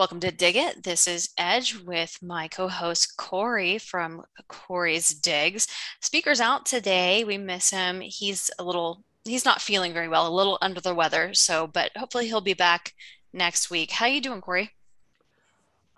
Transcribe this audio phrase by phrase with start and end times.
[0.00, 0.82] Welcome to Dig It.
[0.82, 5.68] This is Edge with my co host Corey from Corey's Digs.
[6.00, 7.22] Speaker's out today.
[7.24, 8.00] We miss him.
[8.00, 11.34] He's a little, he's not feeling very well, a little under the weather.
[11.34, 12.94] So, but hopefully he'll be back
[13.32, 13.90] next week.
[13.90, 14.70] How you doing, Corey?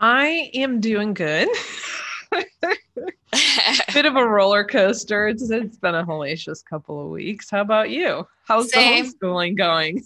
[0.00, 1.48] I am doing good.
[3.94, 5.28] Bit of a roller coaster.
[5.28, 7.50] It's, it's been a hellacious couple of weeks.
[7.50, 8.26] How about you?
[8.44, 9.04] How's Same.
[9.04, 10.04] the homeschooling going?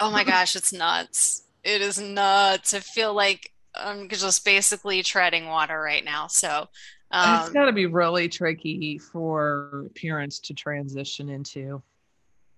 [0.00, 2.74] Oh my gosh, it's nuts it is nuts.
[2.74, 6.26] I feel like I'm just basically treading water right now.
[6.26, 6.68] So
[7.10, 11.82] um, it's got to be really tricky for parents to transition into.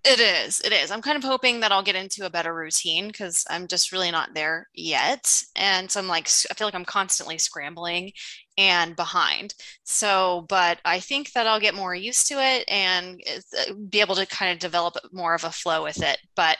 [0.07, 0.61] It is.
[0.61, 0.91] It is.
[0.91, 4.11] I'm kind of hoping that I'll get into a better routine because I'm just really
[4.11, 5.43] not there yet.
[5.57, 8.13] And so I'm like, I feel like I'm constantly scrambling
[8.59, 9.55] and behind.
[9.85, 13.19] So, but I think that I'll get more used to it and
[13.59, 16.19] uh, be able to kind of develop more of a flow with it.
[16.37, 16.59] But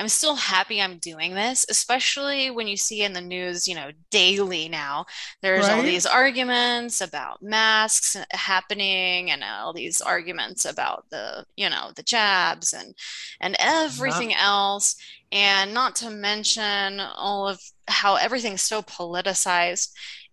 [0.00, 3.90] I'm still happy I'm doing this, especially when you see in the news, you know,
[4.10, 5.06] daily now,
[5.40, 5.76] there's right?
[5.76, 12.02] all these arguments about masks happening and all these arguments about the, you know, the
[12.02, 12.94] jabs and
[13.40, 14.96] and everything else.
[15.30, 19.90] And not to mention all of how everything's so politicized.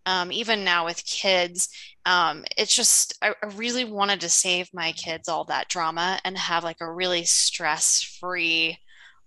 [0.07, 1.69] Um, even now with kids,
[2.05, 6.35] um, it's just I, I really wanted to save my kids all that drama and
[6.37, 8.79] have like a really stress-free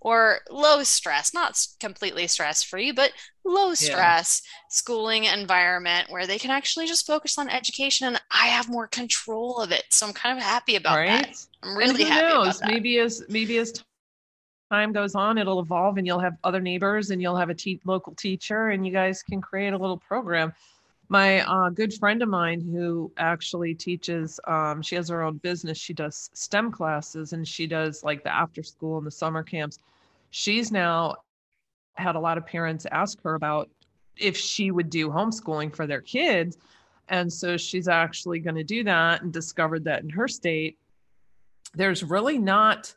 [0.05, 3.11] or low stress, not completely stress free, but
[3.43, 4.51] low stress yeah.
[4.69, 9.59] schooling environment where they can actually just focus on education and I have more control
[9.59, 9.85] of it.
[9.91, 11.09] So I'm kind of happy about right?
[11.09, 11.47] that.
[11.63, 12.59] I'm really happy knows?
[12.59, 12.69] about that.
[12.69, 13.83] Maybe as maybe as
[14.71, 17.81] time goes on, it'll evolve and you'll have other neighbors and you'll have a te-
[17.87, 20.53] local teacher and you guys can create a little program.
[21.09, 25.79] My uh, good friend of mine who actually teaches, um, she has her own business.
[25.79, 29.79] She does STEM classes and she does like the after school and the summer camps
[30.35, 31.15] she's now
[31.95, 33.71] had a lot of parents ask her about
[34.17, 36.59] if she would do homeschooling for their kids.
[37.09, 40.77] And so she's actually going to do that and discovered that in her state,
[41.73, 42.93] there's really not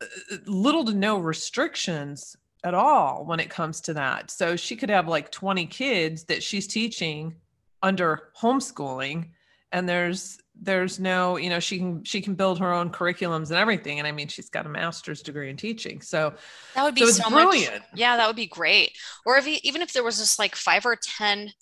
[0.00, 0.06] uh,
[0.46, 2.34] little to no restrictions
[2.64, 4.30] at all when it comes to that.
[4.30, 7.36] So she could have like 20 kids that she's teaching
[7.82, 9.30] under homeschooling
[9.72, 13.58] and there's there's no you know she can she can build her own curriculums and
[13.58, 16.34] everything and i mean she's got a master's degree in teaching so
[16.74, 19.82] that would be so, so brilliant much, yeah that would be great or if even
[19.82, 21.52] if there was just like five or ten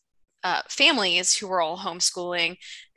[0.45, 2.57] uh, families who were all homeschooling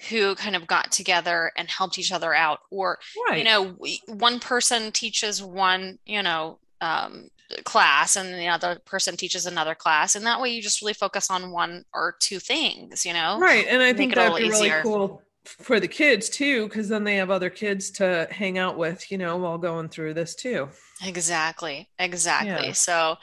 [0.10, 3.40] who kind of got together and helped each other out or right.
[3.40, 3.76] you know
[4.08, 7.30] one person teaches one you know um,
[7.64, 11.30] class and the other person teaches another class and that way you just really focus
[11.30, 13.40] on one or two things you know?
[13.40, 17.16] Right and i think that'd be really cool for the kids too because then they
[17.16, 20.70] have other kids to hang out with you know while going through this too.
[21.04, 22.68] Exactly exactly.
[22.68, 22.74] Yeah.
[22.74, 23.16] so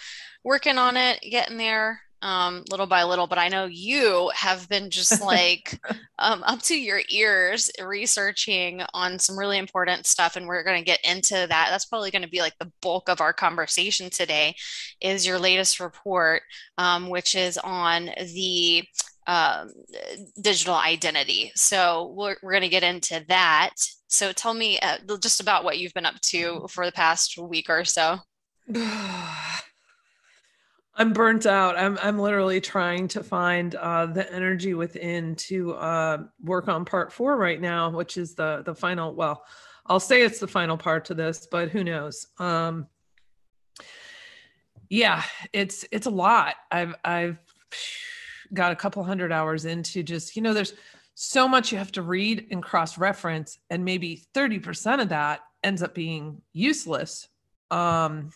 [0.43, 4.91] working on it getting there um, little by little but i know you have been
[4.91, 5.79] just like
[6.19, 10.85] um, up to your ears researching on some really important stuff and we're going to
[10.85, 14.55] get into that that's probably going to be like the bulk of our conversation today
[15.01, 16.43] is your latest report
[16.79, 18.85] um, which is on the
[19.27, 19.73] um,
[20.41, 21.51] digital identity.
[21.57, 23.75] So we're, we're going to get into that.
[24.09, 27.69] So tell me uh, just about what you've been up to for the past week
[27.69, 28.19] or so.
[30.97, 31.77] I'm burnt out.
[31.77, 37.13] I'm I'm literally trying to find uh, the energy within to uh, work on part
[37.13, 39.15] four right now, which is the the final.
[39.15, 39.45] Well,
[39.85, 42.27] I'll say it's the final part to this, but who knows?
[42.39, 42.87] Um,
[44.89, 46.55] yeah, it's it's a lot.
[46.71, 47.39] I've I've
[48.53, 50.75] got a couple hundred hours into just, you know, there's
[51.15, 55.83] so much you have to read and cross reference, and maybe 30% of that ends
[55.83, 57.29] up being useless.
[57.71, 58.31] Um,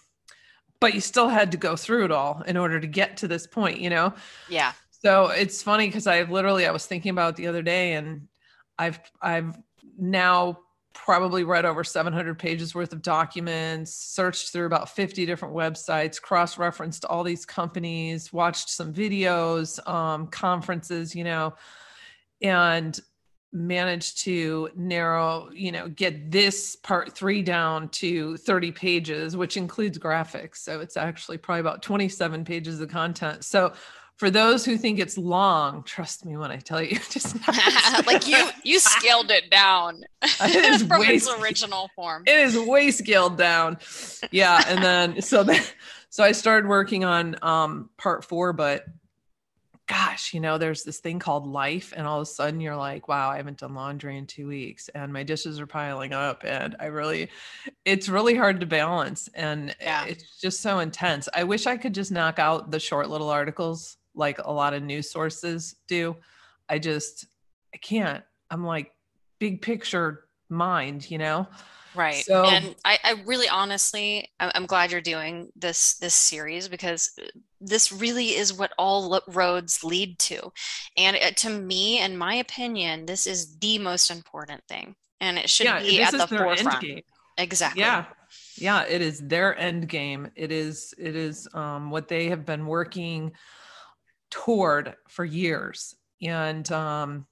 [0.80, 3.46] but you still had to go through it all in order to get to this
[3.46, 4.12] point, you know?
[4.48, 4.72] Yeah.
[4.90, 8.28] So it's funny because I literally I was thinking about the other day and
[8.78, 9.58] I've I've
[9.98, 10.58] now
[10.92, 16.58] probably read over 700 pages worth of documents, searched through about 50 different websites, cross
[16.58, 21.54] referenced all these companies, watched some videos, um, conferences, you know,
[22.42, 23.00] and
[23.52, 29.98] managed to narrow, you know, get this part three down to 30 pages, which includes
[29.98, 30.58] graphics.
[30.58, 33.44] So it's actually probably about 27 pages of content.
[33.44, 33.72] So
[34.20, 37.36] for those who think it's long, trust me when I tell you, just
[38.06, 42.24] like you you scaled it down it is from way, its original form.
[42.26, 43.78] It is way scaled down.
[44.30, 45.74] Yeah, and then so that
[46.10, 48.84] so I started working on um part four, but
[49.90, 51.92] gosh, you know, there's this thing called life.
[51.96, 54.88] And all of a sudden you're like, wow, I haven't done laundry in two weeks
[54.90, 56.44] and my dishes are piling up.
[56.46, 57.28] And I really,
[57.84, 59.28] it's really hard to balance.
[59.34, 60.04] And yeah.
[60.04, 61.28] it's just so intense.
[61.34, 64.84] I wish I could just knock out the short little articles like a lot of
[64.84, 66.14] news sources do.
[66.68, 67.26] I just,
[67.74, 68.22] I can't.
[68.48, 68.92] I'm like,
[69.40, 71.48] big picture mind, you know?
[71.96, 72.24] Right.
[72.24, 77.26] So, and I, I really honestly, I'm glad you're doing this this series because uh,
[77.60, 80.52] this really is what all roads lead to.
[80.96, 84.94] And it, to me, in my opinion, this is the most important thing.
[85.20, 87.04] And it should yeah, be at the forefront.
[87.36, 87.82] Exactly.
[87.82, 88.06] Yeah.
[88.56, 90.30] Yeah, it is their end game.
[90.36, 93.32] It is it is um, what they have been working
[94.30, 95.94] toward for years.
[96.22, 97.26] And um,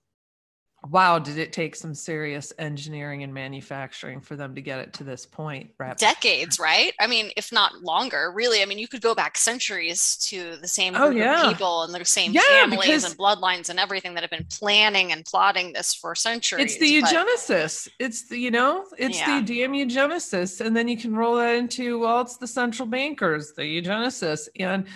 [0.87, 5.05] wow, did it take some serious engineering and manufacturing for them to get it to
[5.05, 5.71] this point?
[5.79, 5.97] Right?
[5.99, 6.93] Decades, right?
[7.01, 8.63] I mean, if not longer, really.
[8.63, 11.43] I mean, you could go back centuries to the same oh, group oh, yeah.
[11.43, 15.13] of people and the same yeah, families and bloodlines and everything that have been planning
[15.13, 16.65] and plotting this for centuries.
[16.65, 17.11] It's the but...
[17.11, 17.89] eugenicists.
[17.99, 19.41] It's the, you know, it's yeah.
[19.41, 20.65] the damn eugenicists.
[20.65, 24.49] And then you can roll that into, well, it's the central bankers, the eugenicists.
[24.61, 24.87] And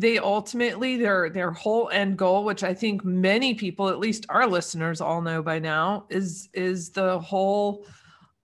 [0.00, 4.46] they ultimately their their whole end goal which i think many people at least our
[4.46, 7.86] listeners all know by now is is the whole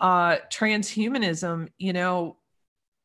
[0.01, 2.37] uh transhumanism you know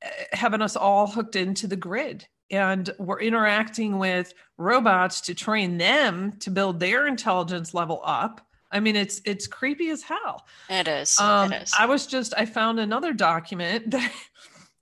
[0.02, 2.28] eh, having us all hooked into the grid.
[2.50, 8.46] And we're interacting with robots to train them to build their intelligence level up.
[8.74, 10.46] I mean it's it's creepy as hell.
[10.70, 11.18] It is.
[11.18, 11.74] Um, it is.
[11.78, 14.12] I was just i found another document that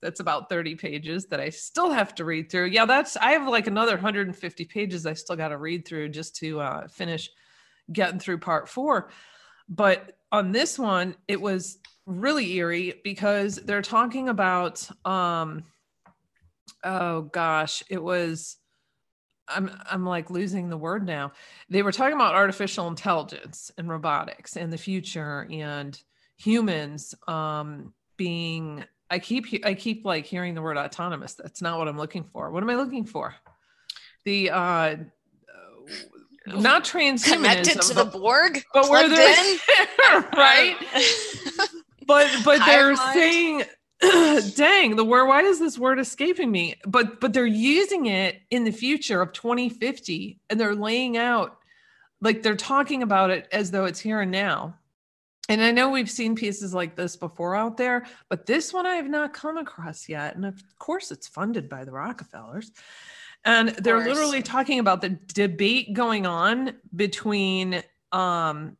[0.02, 2.66] that's about 30 pages that I still have to read through.
[2.66, 6.36] Yeah, that's I have like another 150 pages I still got to read through just
[6.36, 7.30] to uh, finish
[7.92, 9.10] getting through part four.
[9.68, 15.64] But on this one, it was really eerie because they're talking about um
[16.82, 18.56] oh gosh, it was
[19.48, 21.32] I'm I'm like losing the word now.
[21.68, 26.00] They were talking about artificial intelligence and robotics and the future and
[26.36, 31.34] humans um being I keep I keep like hearing the word autonomous.
[31.34, 32.50] That's not what I'm looking for.
[32.50, 33.34] What am I looking for?
[34.24, 34.96] The uh
[36.46, 39.56] not transhumanism connected to the Borg, but where they're
[40.32, 40.76] right.
[42.06, 43.62] but but they're saying,
[44.56, 45.26] dang, the word.
[45.26, 46.76] Why is this word escaping me?
[46.86, 51.58] But but they're using it in the future of 2050, and they're laying out
[52.20, 54.74] like they're talking about it as though it's here and now.
[55.48, 58.94] And I know we've seen pieces like this before out there, but this one I
[58.96, 60.36] have not come across yet.
[60.36, 62.70] And of course, it's funded by the Rockefellers.
[63.44, 67.82] And they're literally talking about the debate going on between
[68.12, 68.76] um,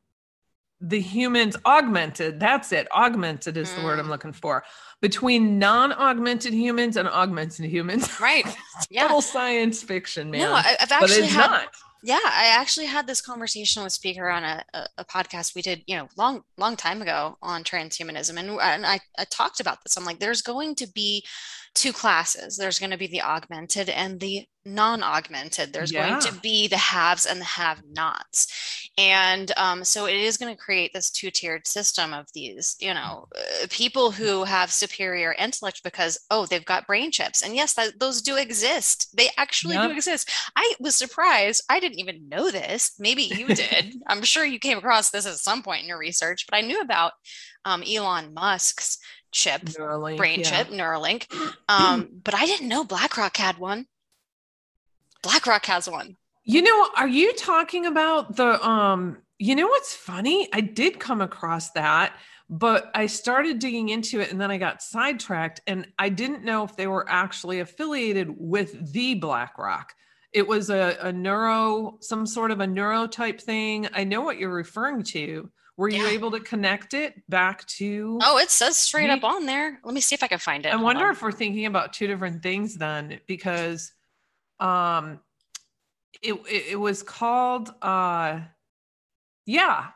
[0.81, 2.41] the humans augmented.
[2.41, 2.87] That's it.
[2.93, 3.77] Augmented is mm.
[3.77, 4.11] the word I'm mm.
[4.11, 4.63] looking for.
[5.01, 8.21] Between non-augmented humans and augmented humans.
[8.21, 8.47] Right.
[8.89, 9.03] Yeah.
[9.03, 10.41] Total science fiction, man.
[10.41, 11.69] No, I've actually but it's had, not
[12.03, 15.83] yeah, I actually had this conversation with speaker on a, a, a, podcast we did,
[15.87, 18.39] you know, long, long time ago on transhumanism.
[18.39, 19.97] And, and I, I talked about this.
[19.97, 21.25] I'm like, there's going to be
[21.75, 22.57] two classes.
[22.57, 25.73] There's going to be the augmented and the non-augmented.
[25.73, 26.09] There's yeah.
[26.09, 28.91] going to be the haves and the have-nots.
[28.99, 33.27] And um, so it is going to create this two-tiered system of these, you know,
[33.35, 37.43] uh, people who have superior intellect because, oh, they've got brain chips.
[37.43, 39.17] And yes, that, those do exist.
[39.17, 39.89] They actually yep.
[39.89, 40.31] do exist.
[40.57, 41.65] I was surprised.
[41.71, 42.93] I didn't even know this.
[42.99, 43.95] Maybe you did.
[44.07, 46.81] I'm sure you came across this at some point in your research, but I knew
[46.81, 47.13] about
[47.65, 48.99] um, Elon Musk's
[49.33, 50.45] chip, Neuralink, brain yeah.
[50.45, 51.27] chip, Neuralink.
[51.69, 53.87] Um, but I didn't know BlackRock had one.
[55.23, 56.17] BlackRock has one.
[56.45, 60.49] You know, are you talking about the um you know what's funny?
[60.53, 62.15] I did come across that,
[62.51, 66.65] but I started digging into it and then I got sidetracked and I didn't know
[66.65, 69.95] if they were actually affiliated with the BlackRock.
[70.33, 73.89] It was a, a neuro, some sort of a neuro type thing.
[73.95, 75.51] I know what you're referring to,
[75.81, 76.11] were you yeah.
[76.11, 78.19] able to connect it back to?
[78.23, 79.81] Oh, it says straight up on there.
[79.83, 80.69] Let me see if I can find it.
[80.69, 81.13] I Hold wonder on.
[81.13, 83.91] if we're thinking about two different things then, because
[84.61, 85.21] um,
[86.23, 88.41] it it, it was called uh,
[89.47, 89.87] yeah,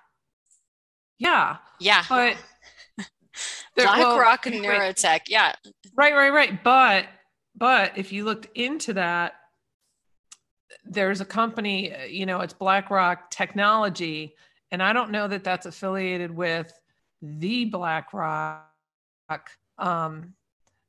[1.19, 2.39] yeah, yeah, but
[3.77, 5.53] BlackRock well, and Neurotech, yeah,
[5.95, 6.65] right, right, right.
[6.65, 7.09] But
[7.55, 9.35] but if you looked into that,
[10.87, 14.35] there's a company, uh, you know, it's BlackRock Technology
[14.75, 16.77] and I don't know that that's affiliated with
[17.23, 18.67] the BlackRock.
[19.79, 20.35] Um,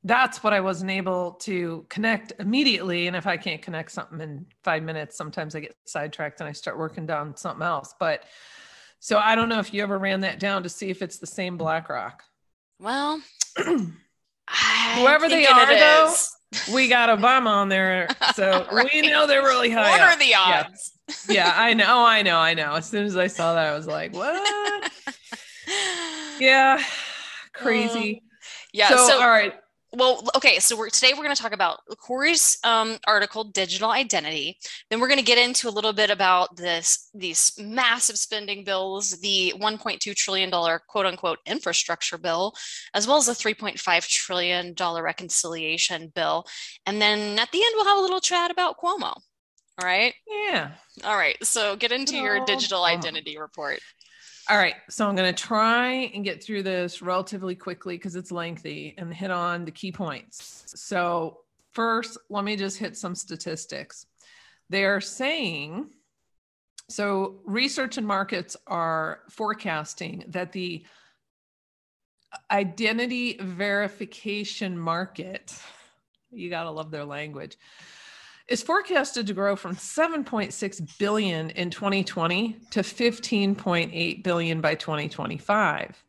[0.02, 3.06] that's what I wasn't able to connect immediately.
[3.06, 6.52] And if I can't connect something in five minutes, sometimes I get sidetracked and I
[6.52, 7.94] start working down something else.
[8.00, 8.24] But
[8.98, 11.26] so I don't know if you ever ran that down to see if it's the
[11.28, 12.24] same BlackRock.
[12.80, 13.22] Well,
[13.56, 16.12] whoever they are, though,
[16.72, 18.88] we got Obama on there, so right.
[18.92, 19.90] we know they're really high.
[19.90, 20.14] What up.
[20.14, 20.92] are the odds?
[21.28, 21.34] Yeah.
[21.34, 22.74] yeah, I know, I know, I know.
[22.74, 24.92] As soon as I saw that, I was like, what?
[26.40, 26.82] yeah,
[27.52, 28.22] crazy.
[28.22, 28.30] Um,
[28.72, 28.88] yeah.
[28.88, 29.54] So, so, all right
[29.96, 34.58] well, okay, so we're today we're going to talk about Corey's um, article, digital identity.
[34.90, 39.18] Then we're going to get into a little bit about this these massive spending bills,
[39.20, 42.54] the 1.2 trillion dollar quote unquote infrastructure bill,
[42.92, 46.44] as well as the 3.5 trillion dollar reconciliation bill,
[46.84, 49.14] and then at the end we'll have a little chat about Cuomo.
[49.78, 50.14] All right.
[50.26, 50.72] Yeah.
[51.04, 51.36] All right.
[51.42, 53.80] So get into your digital identity report.
[54.48, 58.30] All right, so I'm going to try and get through this relatively quickly because it's
[58.30, 60.72] lengthy and hit on the key points.
[60.76, 61.38] So,
[61.72, 64.06] first, let me just hit some statistics.
[64.70, 65.90] They're saying
[66.88, 70.84] so, research and markets are forecasting that the
[72.50, 75.60] identity verification market,
[76.30, 77.58] you got to love their language,
[78.48, 86.04] is forecasted to grow from 7.6 billion in 2020 to 15.8 billion by 2025.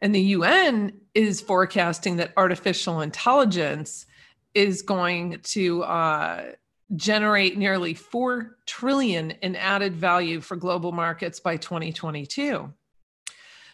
[0.00, 4.06] And the UN is forecasting that artificial intelligence
[4.54, 6.52] is going to uh,
[6.96, 12.72] generate nearly 4 trillion in added value for global markets by 2022.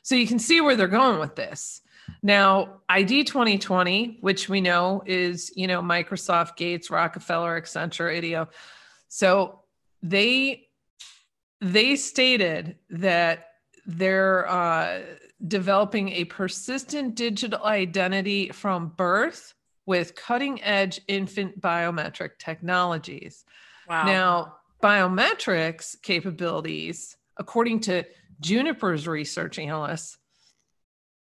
[0.03, 1.80] So you can see where they're going with this.
[2.23, 8.49] Now, ID 2020, which we know is, you know, Microsoft, Gates, Rockefeller, Accenture, IDEO.
[9.09, 9.61] So
[10.03, 10.67] they
[11.61, 13.49] they stated that
[13.87, 15.01] they're uh,
[15.47, 19.55] developing a persistent digital identity from birth
[19.87, 23.45] with cutting edge infant biometric technologies.
[23.89, 24.05] Wow.
[24.05, 28.05] Now, biometrics capabilities, according to
[28.41, 30.19] Juniper's research analysts,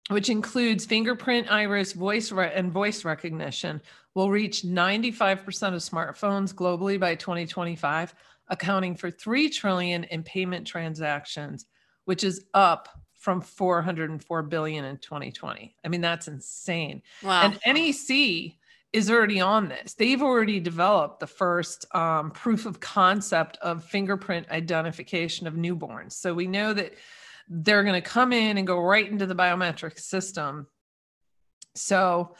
[0.09, 3.81] which includes fingerprint, iris, voice, re- and voice recognition,
[4.15, 8.13] will reach 95% of smartphones globally by 2025,
[8.47, 11.65] accounting for 3 trillion in payment transactions,
[12.05, 12.89] which is up
[13.19, 15.75] from 404 billion in 2020.
[15.83, 17.03] I mean, that's insane.
[17.21, 17.43] Wow.
[17.43, 18.55] And NEC
[18.91, 19.93] is already on this.
[19.93, 26.13] They've already developed the first um, proof of concept of fingerprint identification of newborns.
[26.13, 26.93] So we know that
[27.49, 30.67] they're going to come in and go right into the biometric system.
[31.75, 32.35] So,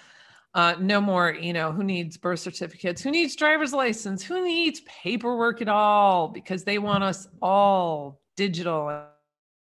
[0.56, 3.02] uh, no more, you know, who needs birth certificates?
[3.02, 4.24] Who needs driver's license?
[4.24, 6.28] Who needs paperwork at all?
[6.28, 9.06] Because they want us all digital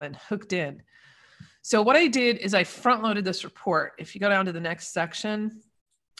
[0.00, 0.82] and hooked in.
[1.62, 3.92] So, what I did is I front loaded this report.
[3.98, 5.62] If you go down to the next section,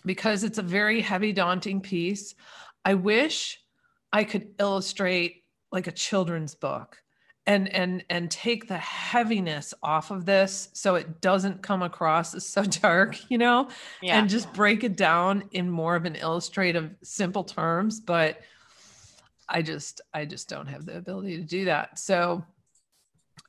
[0.04, 2.35] because it's a very heavy, daunting piece,
[2.85, 3.59] I wish
[4.12, 7.01] I could illustrate like a children's book
[7.46, 12.46] and and and take the heaviness off of this so it doesn't come across as
[12.46, 13.68] so dark you know
[14.00, 14.18] yeah.
[14.18, 18.40] and just break it down in more of an illustrative simple terms but
[19.49, 22.44] i just i just don't have the ability to do that so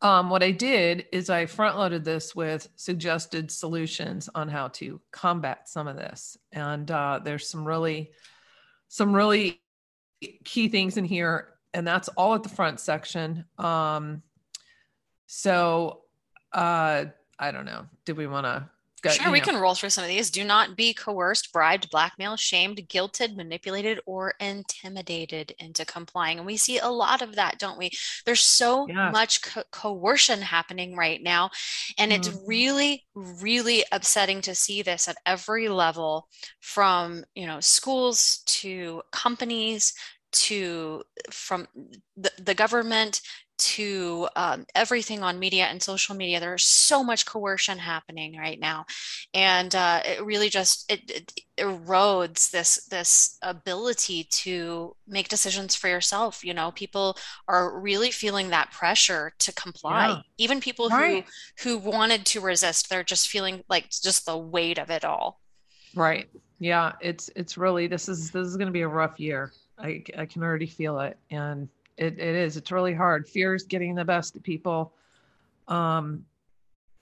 [0.01, 4.99] um, what i did is i front loaded this with suggested solutions on how to
[5.11, 8.11] combat some of this and uh, there's some really
[8.87, 9.61] some really
[10.43, 13.45] key things in here and that's all at the front section.
[13.57, 14.21] Um,
[15.27, 16.01] so
[16.51, 17.05] uh,
[17.39, 17.85] I don't know.
[18.05, 18.69] Did we want to?
[19.11, 19.45] Sure, we know.
[19.45, 20.31] can roll through some of these.
[20.31, 26.37] Do not be coerced, bribed, blackmailed, shamed, guilted, manipulated, or intimidated into complying.
[26.37, 27.91] And we see a lot of that, don't we?
[28.25, 29.11] There's so yeah.
[29.11, 31.49] much co- coercion happening right now.
[31.97, 32.47] And it's mm-hmm.
[32.47, 36.29] really, really upsetting to see this at every level
[36.61, 39.93] from, you know, schools to companies
[40.33, 41.67] to from
[42.17, 43.21] the, the government
[43.57, 48.85] to um, everything on media and social media there's so much coercion happening right now.
[49.33, 55.87] And uh, it really just it, it, erodes this this ability to make decisions for
[55.87, 56.43] yourself.
[56.43, 60.07] You know people are really feeling that pressure to comply.
[60.09, 60.21] Yeah.
[60.37, 61.25] even people right.
[61.59, 65.39] who who wanted to resist they're just feeling like just the weight of it all.
[65.95, 66.27] Right.
[66.59, 69.51] Yeah it's it's really this is this is going to be a rough year
[69.83, 71.17] I, I can already feel it.
[71.29, 73.27] And it, it is, it's really hard.
[73.27, 74.93] Fear is getting the best of people.
[75.67, 76.25] Um,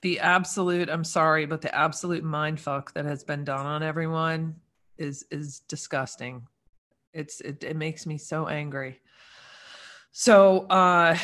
[0.01, 4.55] the absolute, I'm sorry, but the absolute mind fuck that has been done on everyone
[4.97, 6.47] is, is disgusting.
[7.13, 8.99] It's, it, it makes me so angry.
[10.11, 11.17] So, uh,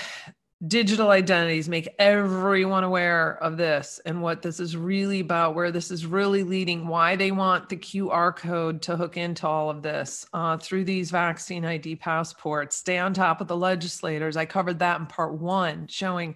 [0.65, 5.91] digital identities make everyone aware of this and what this is really about where this
[5.91, 10.25] is really leading why they want the qr code to hook into all of this
[10.33, 12.75] uh, through these vaccine id passports.
[12.75, 14.35] Stay on top of the legislators.
[14.35, 16.33] I covered that in part one showing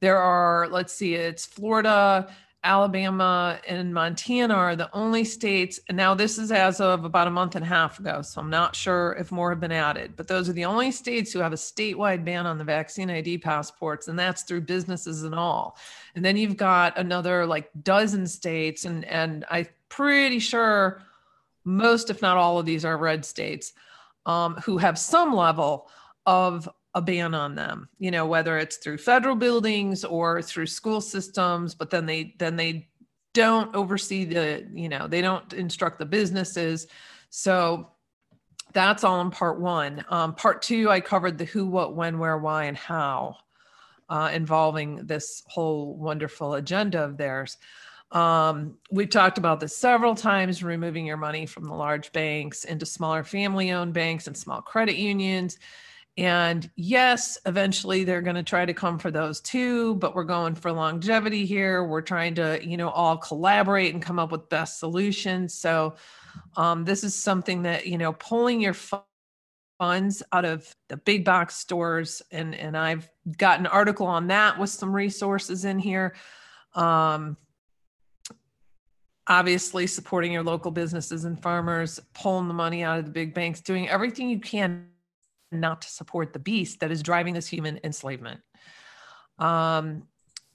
[0.00, 2.28] there are let's see it's florida
[2.64, 5.78] Alabama, and Montana are the only states.
[5.88, 8.22] And now this is as of about a month and a half ago.
[8.22, 11.32] So I'm not sure if more have been added, but those are the only states
[11.32, 14.08] who have a statewide ban on the vaccine ID passports.
[14.08, 15.76] And that's through businesses and all.
[16.14, 18.86] And then you've got another like dozen states.
[18.86, 21.02] And, and I'm pretty sure
[21.64, 23.74] most, if not all of these are red states
[24.26, 25.88] um, who have some level
[26.26, 31.00] of a ban on them you know whether it's through federal buildings or through school
[31.00, 32.88] systems but then they then they
[33.34, 36.86] don't oversee the you know they don't instruct the businesses.
[37.28, 37.90] So
[38.72, 40.04] that's all in part one.
[40.08, 43.36] Um, part two i covered the who what when where why and how
[44.08, 47.58] uh, involving this whole wonderful agenda of theirs.
[48.12, 52.86] Um, we've talked about this several times removing your money from the large banks into
[52.86, 55.58] smaller family owned banks and small credit unions
[56.16, 60.54] and yes, eventually they're going to try to come for those too, but we're going
[60.54, 61.84] for longevity here.
[61.84, 65.54] We're trying to, you know, all collaborate and come up with best solutions.
[65.54, 65.96] So
[66.56, 68.76] um, this is something that, you know, pulling your
[69.80, 74.56] funds out of the big box stores and and I've got an article on that
[74.56, 76.14] with some resources in here.
[76.76, 77.36] Um,
[79.26, 83.60] obviously supporting your local businesses and farmers, pulling the money out of the big banks,
[83.60, 84.86] doing everything you can
[85.52, 88.40] not to support the beast that is driving this human enslavement.
[89.38, 90.04] Um,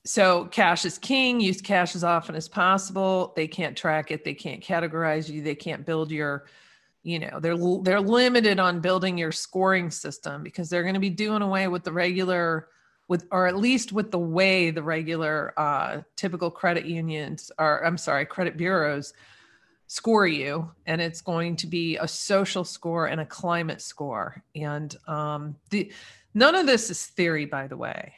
[0.05, 1.39] so cash is king.
[1.39, 3.33] Use cash as often as possible.
[3.35, 4.23] They can't track it.
[4.23, 5.41] They can't categorize you.
[5.41, 6.45] They can't build your,
[7.03, 11.09] you know, they're they're limited on building your scoring system because they're going to be
[11.09, 12.69] doing away with the regular,
[13.07, 17.83] with or at least with the way the regular uh, typical credit unions are.
[17.85, 19.13] I'm sorry, credit bureaus
[19.89, 24.43] score you and it's going to be a social score and a climate score.
[24.55, 25.91] And um, the
[26.35, 28.13] none of this is theory by the way.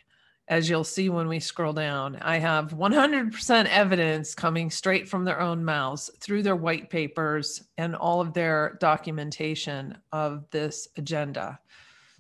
[0.49, 5.39] As you'll see when we scroll down i have 100% evidence coming straight from their
[5.39, 11.57] own mouths through their white papers and all of their documentation of this agenda.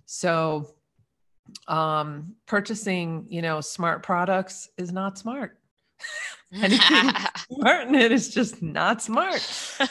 [0.05, 0.75] So
[1.67, 5.57] um, purchasing you know smart products is not smart
[6.53, 7.11] anything
[7.51, 9.41] smart in it is just not smart.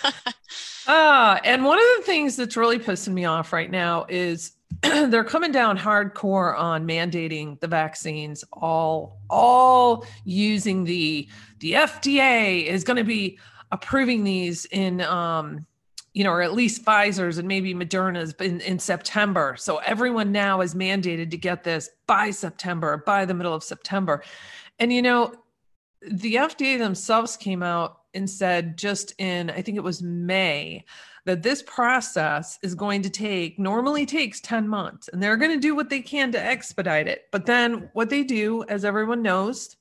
[0.87, 4.53] Ah, uh, and one of the things that's really pissing me off right now is
[4.83, 12.83] they're coming down hardcore on mandating the vaccines all all using the the FDA is
[12.83, 13.39] going to be
[13.71, 15.67] approving these in um
[16.15, 20.61] you know or at least Pfizer's and maybe Moderna's in, in September so everyone now
[20.61, 24.23] is mandated to get this by September by the middle of September
[24.79, 25.33] and you know
[26.03, 30.85] the FDA themselves came out and said just in, I think it was May,
[31.27, 35.61] that this process is going to take, normally takes 10 months, and they're going to
[35.61, 37.27] do what they can to expedite it.
[37.31, 39.77] But then what they do, as everyone knows,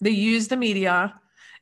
[0.00, 1.14] they use the media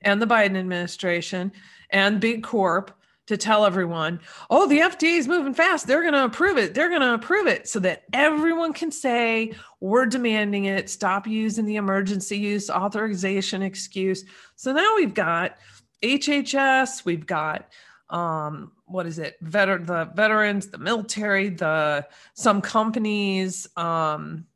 [0.02, 1.52] and the Biden administration
[1.90, 2.90] and Big Corp
[3.26, 5.86] to tell everyone, oh, the FDA is moving fast.
[5.86, 6.74] They're going to approve it.
[6.74, 10.90] They're going to approve it so that everyone can say, we're demanding it.
[10.90, 14.24] Stop using the emergency use authorization excuse.
[14.56, 15.56] So now we've got
[16.02, 17.70] HHS, we've got
[18.10, 19.42] um, what is it?
[19.42, 23.66] Veter- the veterans, the military, the some companies.
[23.76, 24.46] Um,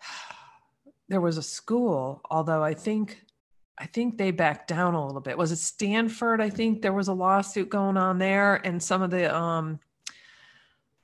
[1.08, 3.22] there was a school, although I think
[3.78, 5.36] I think they backed down a little bit.
[5.36, 6.40] Was it Stanford?
[6.40, 9.78] I think there was a lawsuit going on there, and some of the um,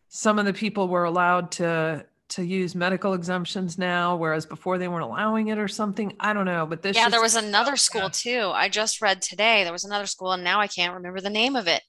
[0.09, 4.89] some of the people were allowed to to use medical exemptions now, whereas before they
[4.89, 6.15] weren't allowing it or something.
[6.19, 8.51] I don't know, but this yeah, there was another school too.
[8.55, 11.57] I just read today there was another school, and now I can't remember the name
[11.57, 11.83] of it.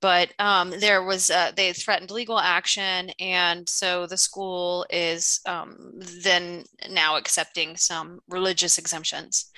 [0.00, 5.92] But um, there was uh, they threatened legal action, and so the school is um,
[6.22, 9.50] then now accepting some religious exemptions.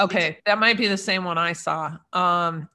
[0.00, 1.96] Okay, that might be the same one I saw.
[2.12, 2.68] Um,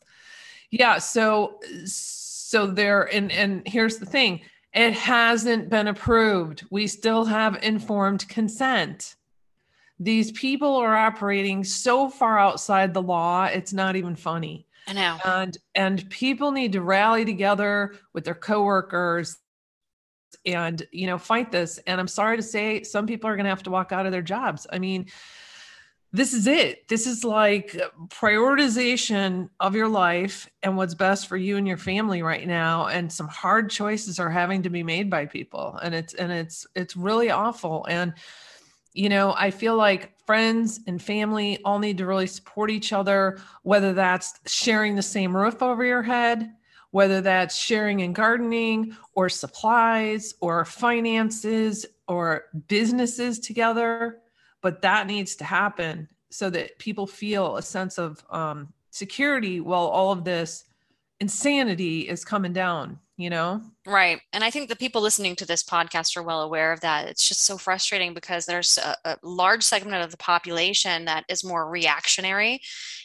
[0.69, 4.41] yeah, so so there and and here's the thing.
[4.73, 6.65] It hasn't been approved.
[6.71, 9.15] We still have informed consent.
[9.99, 14.65] These people are operating so far outside the law, it's not even funny.
[14.87, 15.17] I know.
[15.23, 19.37] And and people need to rally together with their coworkers
[20.45, 21.77] and you know fight this.
[21.85, 24.11] And I'm sorry to say some people are going to have to walk out of
[24.11, 24.65] their jobs.
[24.71, 25.07] I mean,
[26.13, 26.87] this is it.
[26.89, 32.21] This is like prioritization of your life and what's best for you and your family
[32.21, 32.87] right now.
[32.87, 35.79] And some hard choices are having to be made by people.
[35.81, 37.85] And it's and it's it's really awful.
[37.87, 38.13] And
[38.93, 43.39] you know, I feel like friends and family all need to really support each other,
[43.63, 46.51] whether that's sharing the same roof over your head,
[46.89, 54.17] whether that's sharing in gardening or supplies or finances or businesses together
[54.61, 59.87] but that needs to happen so that people feel a sense of um, security while
[59.87, 60.65] all of this
[61.19, 64.21] insanity is coming down you know Right.
[64.31, 67.07] And I think the people listening to this podcast are well aware of that.
[67.07, 71.43] It's just so frustrating because there's a, a large segment of the population that is
[71.43, 72.61] more reactionary.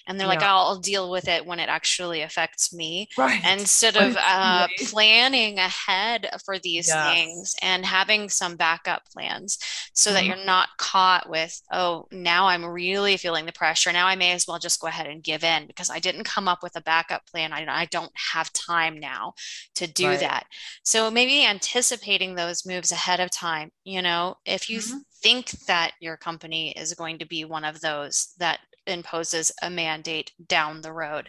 [0.07, 0.53] And they're like, Yeah.
[0.53, 3.09] oh, I'll deal with it when it actually affects me.
[3.17, 7.15] right Instead of uh, planning ahead for these Yes.
[7.15, 9.59] things and having some backup plans
[9.95, 10.27] so that Mhm.
[10.29, 13.91] you're not caught with, oh, now I'm really feeling the pressure.
[13.93, 16.49] Now I may as well just go ahead and give in because I didn't come
[16.49, 17.55] up with a backup plan.
[17.55, 19.33] I, I don't have time now
[19.77, 20.21] to do Right.
[20.21, 20.47] that.
[20.85, 25.05] So maybe anticipating those moves ahead of time, you know, if you Mhm.
[25.23, 30.31] Think that your company is going to be one of those that imposes a mandate
[30.47, 31.29] down the road,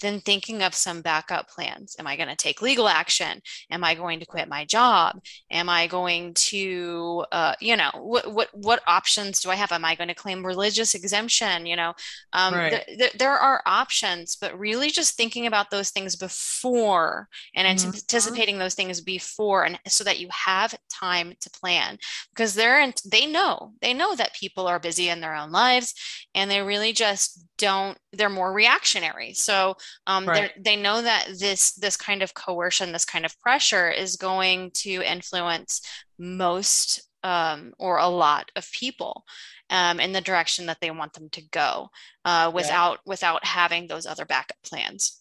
[0.00, 1.96] then thinking of some backup plans.
[1.98, 3.40] Am I going to take legal action?
[3.70, 5.16] Am I going to quit my job?
[5.50, 9.72] Am I going to, uh, you know, what what what options do I have?
[9.72, 11.66] Am I going to claim religious exemption?
[11.66, 11.94] You know,
[12.32, 12.70] um, Right.
[12.70, 17.84] th- th- there are options, but really just thinking about those things before and Mhm.
[17.84, 21.98] anticipating those things before and so that you have time to plan
[22.34, 25.94] because they're in, they know they know that people are busy in their own lives
[26.34, 30.52] and they really just don't they're more reactionary so um, Right.
[30.62, 35.02] they know that this this kind of coercion this kind of pressure is going to
[35.02, 35.80] influence
[36.18, 39.24] most um, or a lot of people
[39.70, 41.88] um, in the direction that they want them to go
[42.24, 45.20] uh, without without having those other backup plans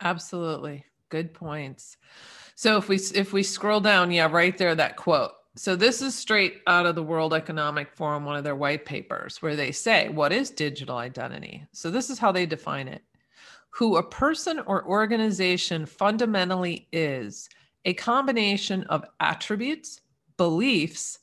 [0.00, 0.84] Absolutely.
[1.08, 1.96] Good points.
[2.54, 5.32] So if we if we scroll down, yeah, right there that quote.
[5.58, 9.40] So this is straight out of the World Economic Forum one of their white papers
[9.40, 11.66] where they say, what is digital identity?
[11.72, 13.02] So this is how they define it.
[13.70, 17.48] Who a person or organization fundamentally is
[17.86, 20.02] a combination of attributes,
[20.36, 21.20] beliefs,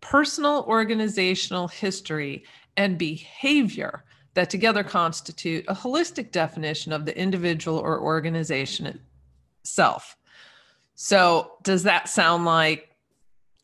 [0.00, 2.44] personal organizational history,
[2.78, 8.98] and behavior that together constitute a holistic definition of the individual or organization
[9.60, 10.16] itself.
[10.94, 12.93] So, does that sound like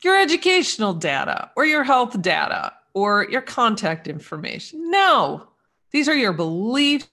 [0.03, 4.89] your educational data or your health data or your contact information?
[4.91, 5.47] No.
[5.91, 7.07] These are your beliefs.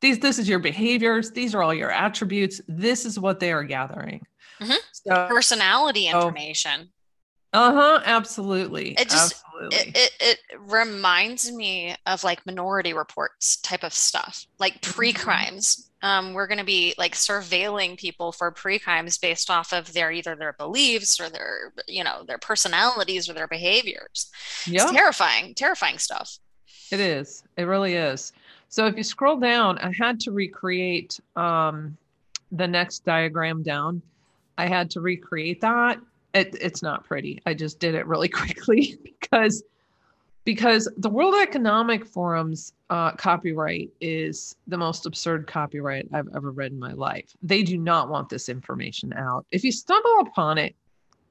[0.00, 1.30] These this is your behaviors.
[1.30, 2.60] These are all your attributes.
[2.68, 4.26] This is what they are gathering.
[4.60, 4.76] Mhm.
[4.92, 6.16] So, personality Oh.
[6.20, 6.90] information
[7.54, 8.92] uh-huh, absolutely.
[8.98, 9.78] It just- absolutely.
[9.78, 14.92] it, it, it reminds me of like minority reports type of stuff like Mm-hmm.
[14.92, 20.10] pre-crimes um, we're going to be like surveilling people for pre-crimes based off of their
[20.12, 24.30] either their beliefs or their you know their personalities or their behaviors
[24.66, 24.86] yeah.
[24.90, 26.38] terrifying terrifying stuff
[26.90, 27.42] It is.
[27.56, 28.32] It really is.
[28.68, 31.96] So if you scroll down, I had to recreate um,
[32.52, 34.02] the next diagram down.
[34.58, 35.98] I had to recreate that.
[36.34, 37.40] It, it's not pretty.
[37.46, 39.62] I just did it really quickly because
[40.44, 46.72] because the World Economic Forum's uh, copyright is the most absurd copyright I've ever read
[46.72, 47.34] in my life.
[47.42, 49.46] They do not want this information out.
[49.50, 50.74] If you stumble upon it,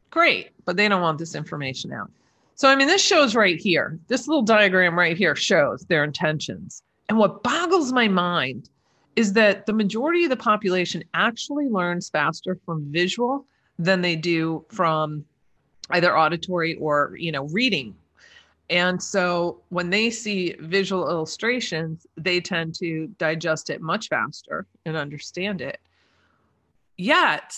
[0.09, 2.09] great, but they don't want this information out.
[2.55, 3.99] So, I mean, this shows right here.
[4.07, 6.81] This little diagram right here shows their intentions.
[7.09, 8.69] And what boggles my mind
[9.15, 13.45] is that the majority of the population actually learns faster from visual
[13.83, 15.25] than they do from
[15.89, 17.95] either auditory or, you know, reading.
[18.69, 24.95] And so when they see visual illustrations, they tend to digest it much faster and
[24.95, 25.79] understand it.
[26.97, 27.55] Yet,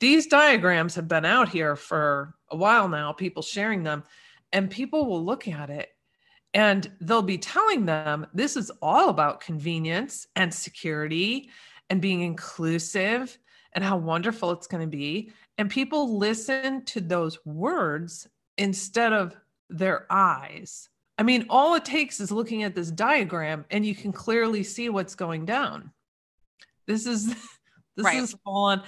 [0.00, 4.02] these diagrams have been out here for a while now, people sharing them,
[4.52, 5.90] and people will look at it
[6.56, 11.50] and they'll be telling them this is all about convenience and security
[11.90, 13.38] and being inclusive
[13.76, 15.30] and how wonderful it's going to be.
[15.58, 18.26] And people listen to those words
[18.58, 19.36] instead of
[19.70, 20.88] their eyes.
[21.18, 24.88] I mean, all it takes is looking at this diagram and you can clearly see
[24.88, 25.92] what's going down.
[26.88, 27.26] This is
[27.96, 28.16] this Right.
[28.16, 28.82] is all on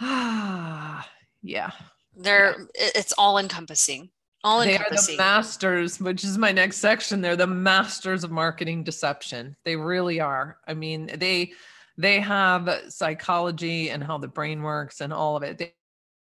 [0.00, 1.08] ah
[1.42, 1.70] yeah.
[2.16, 4.10] they're it- it's all encompassing
[4.42, 7.20] all They are the masters, which is my next section.
[7.20, 9.54] They're the masters of marketing deception.
[9.66, 10.56] They really are.
[10.66, 11.52] I mean, they
[12.00, 15.58] they have psychology and how the brain works and all of it.
[15.58, 15.74] They,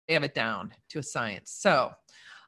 [0.09, 1.52] have it down to a science.
[1.52, 1.92] So,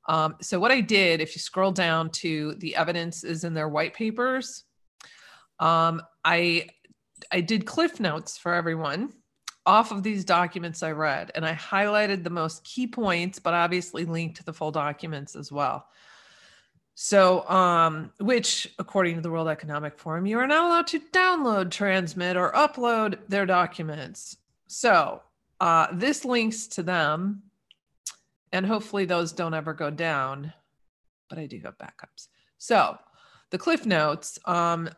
[0.09, 3.69] um, so what I did, if you scroll down to the evidence is in their
[3.69, 4.65] white papers,
[5.61, 6.67] um, I
[7.31, 9.13] I did cliff notes for everyone
[9.65, 14.05] off of these documents I read, and I highlighted the most key points, but obviously
[14.05, 15.87] linked to the full documents as well.
[16.95, 21.71] So, um, which, according to the World Economic Forum, you are not allowed to download,
[21.71, 24.37] transmit, or upload their documents.
[24.67, 25.23] So,
[25.61, 27.43] uh, this links to them,
[28.53, 30.53] and hopefully those don't ever go down,
[31.29, 32.29] but I do have backups.
[32.59, 32.99] So,
[33.53, 34.91] the cliff notes um,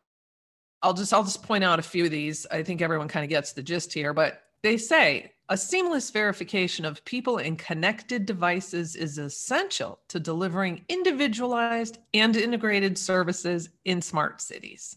[0.83, 3.29] i'll just i'll just point out a few of these i think everyone kind of
[3.29, 8.97] gets the gist here but they say a seamless verification of people and connected devices
[8.97, 14.97] is essential to delivering individualized and integrated services in smart cities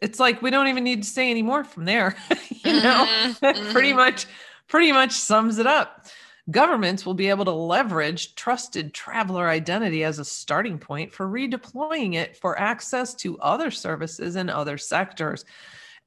[0.00, 2.16] it's like we don't even need to say any more from there
[2.48, 3.72] you know mm-hmm.
[3.72, 3.98] pretty mm-hmm.
[3.98, 4.26] much
[4.68, 6.06] pretty much sums it up
[6.50, 12.14] governments will be able to leverage trusted traveler identity as a starting point for redeploying
[12.14, 15.44] it for access to other services in other sectors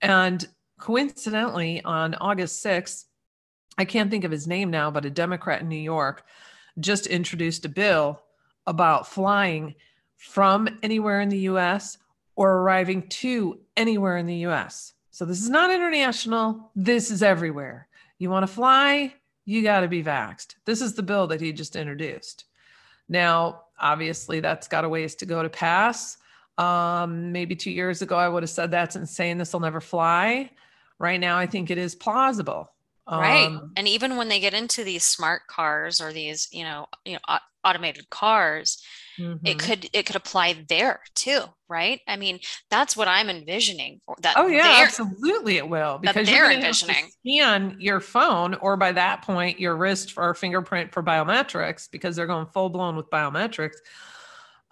[0.01, 0.47] and
[0.79, 3.05] coincidentally on august 6th
[3.77, 6.25] i can't think of his name now but a democrat in new york
[6.79, 8.21] just introduced a bill
[8.65, 9.75] about flying
[10.17, 11.97] from anywhere in the us
[12.35, 14.93] or arriving to anywhere in the US.
[15.11, 16.71] So this is not international.
[16.75, 17.87] This is everywhere.
[18.19, 19.13] You want to fly,
[19.45, 20.55] you got to be vaxxed.
[20.65, 22.45] This is the bill that he just introduced.
[23.09, 26.17] Now, obviously, that's got a ways to go to pass.
[26.57, 29.37] Um, maybe two years ago, I would have said that's insane.
[29.37, 30.51] This will never fly.
[30.99, 32.71] Right now, I think it is plausible.
[33.09, 33.45] Right.
[33.45, 37.13] Um, and even when they get into these smart cars or these, you know, you
[37.13, 38.83] know, automated cars,
[39.17, 39.45] mm-hmm.
[39.45, 42.01] it could it could apply there too, right?
[42.05, 44.01] I mean, that's what I'm envisioning.
[44.21, 49.21] That oh yeah, absolutely it will because you're envisioning scan your phone or by that
[49.21, 53.77] point your wrist for fingerprint for biometrics because they're going full blown with biometrics.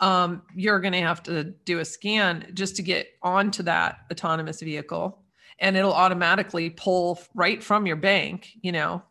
[0.02, 4.60] Um, you're going to have to do a scan just to get onto that autonomous
[4.60, 5.25] vehicle
[5.60, 9.04] and it'll automatically pull right from your bank you know?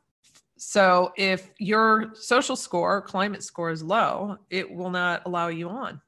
[0.56, 6.00] So if your social score, climate score is low, it will not allow you on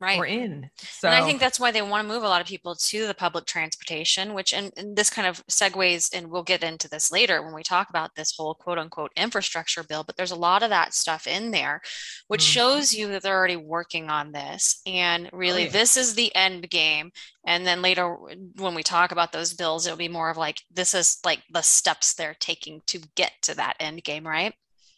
[0.00, 0.18] right.
[0.18, 0.70] or in.
[0.76, 3.06] So and i think that's why they want to move a lot of people to
[3.06, 7.10] the public transportation which and, and, this kind of segues and we'll get into this
[7.12, 10.62] later when we talk about this whole quote unquote infrastructure bill but there's a lot
[10.62, 11.80] of that stuff in there
[12.28, 12.52] which mm.
[12.52, 15.72] shows you that they're already working on this and really oh, yeah.
[15.72, 17.10] this is the end game
[17.46, 18.16] and then later
[18.56, 21.62] when we talk about those bills it'll be more of like this is like the
[21.62, 24.54] steps they're taking to get to that end game right?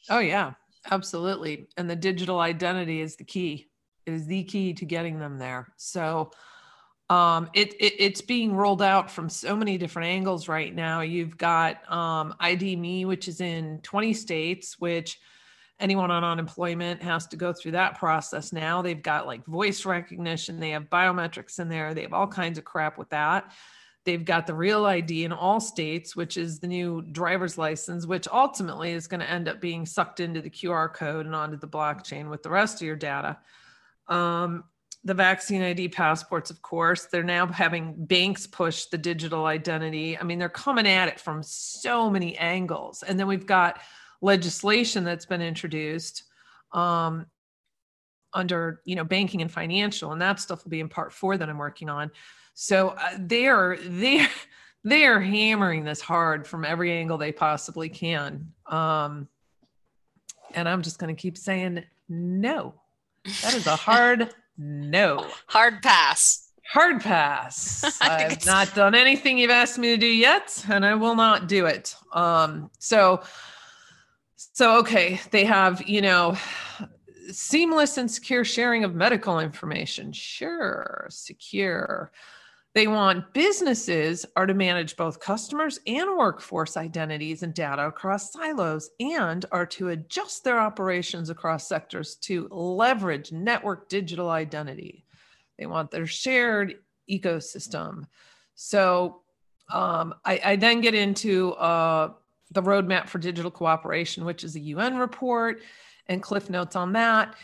[0.08, 0.52] Oh yeah.
[0.90, 1.68] Absolutely.
[1.76, 3.69] And the digital identity is the key
[4.06, 5.68] is the key to getting them there.
[5.76, 6.30] So
[7.10, 11.00] um, it, it, it's being rolled out from so many different angles right now.
[11.00, 15.18] You've got um, ID.me, which is in 20 states, which
[15.80, 18.80] anyone on unemployment has to go through that process now.
[18.80, 22.64] They've got like voice recognition, they have biometrics in there, they have all kinds of
[22.64, 23.50] crap with that.
[24.04, 28.28] They've got the real ID in all states, which is the new driver's license, which
[28.28, 31.68] ultimately is going to end up being sucked into the QR code and onto the
[31.68, 33.36] blockchain with the rest of your data.
[34.10, 34.64] Um,
[35.02, 40.18] the vaccine ID passports, of course, they're now having banks push the digital identity.
[40.18, 43.02] I mean, they're coming at it from so many angles.
[43.02, 43.80] And then we've got
[44.20, 46.24] legislation that's been introduced
[46.72, 47.26] um,
[48.34, 51.48] under, you know, banking and financial, and that stuff will be in part four that
[51.48, 52.10] I'm working on.
[52.52, 54.26] So uh, they are they
[54.84, 58.52] they are hammering this hard from every angle they possibly can.
[58.66, 59.28] Um,
[60.54, 62.74] and I'm just going to keep saying no.
[63.42, 65.26] That is a hard no.
[65.46, 66.52] Hard pass.
[66.66, 67.98] Hard pass.
[68.02, 71.64] I've not done anything you've asked me to do yet, and I will not do
[71.64, 71.96] it.
[72.12, 73.22] Um, so,
[74.36, 76.36] so okay, they have you know
[77.30, 80.12] seamless and secure sharing of medical information.
[80.12, 82.12] Sure, secure.
[82.72, 88.90] They want businesses are to manage both customers and workforce identities and data across silos
[89.00, 95.04] and are to adjust their operations across sectors to leverage network digital identity.
[95.58, 96.76] They want their shared
[97.10, 98.04] ecosystem.
[98.54, 99.22] So
[99.72, 102.12] um, I, I, then get into uh,
[102.52, 105.62] the roadmap for digital cooperation, which is a UN report
[106.06, 107.34] and cliff notes on that.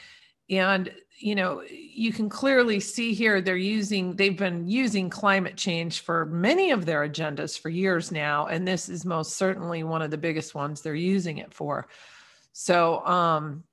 [0.50, 6.00] And you know, you can clearly see here they're using, they've been using climate change
[6.00, 8.46] for many of their agendas for years now.
[8.46, 11.88] And this is most certainly one of the biggest ones they're using it for.
[12.52, 13.64] So, um,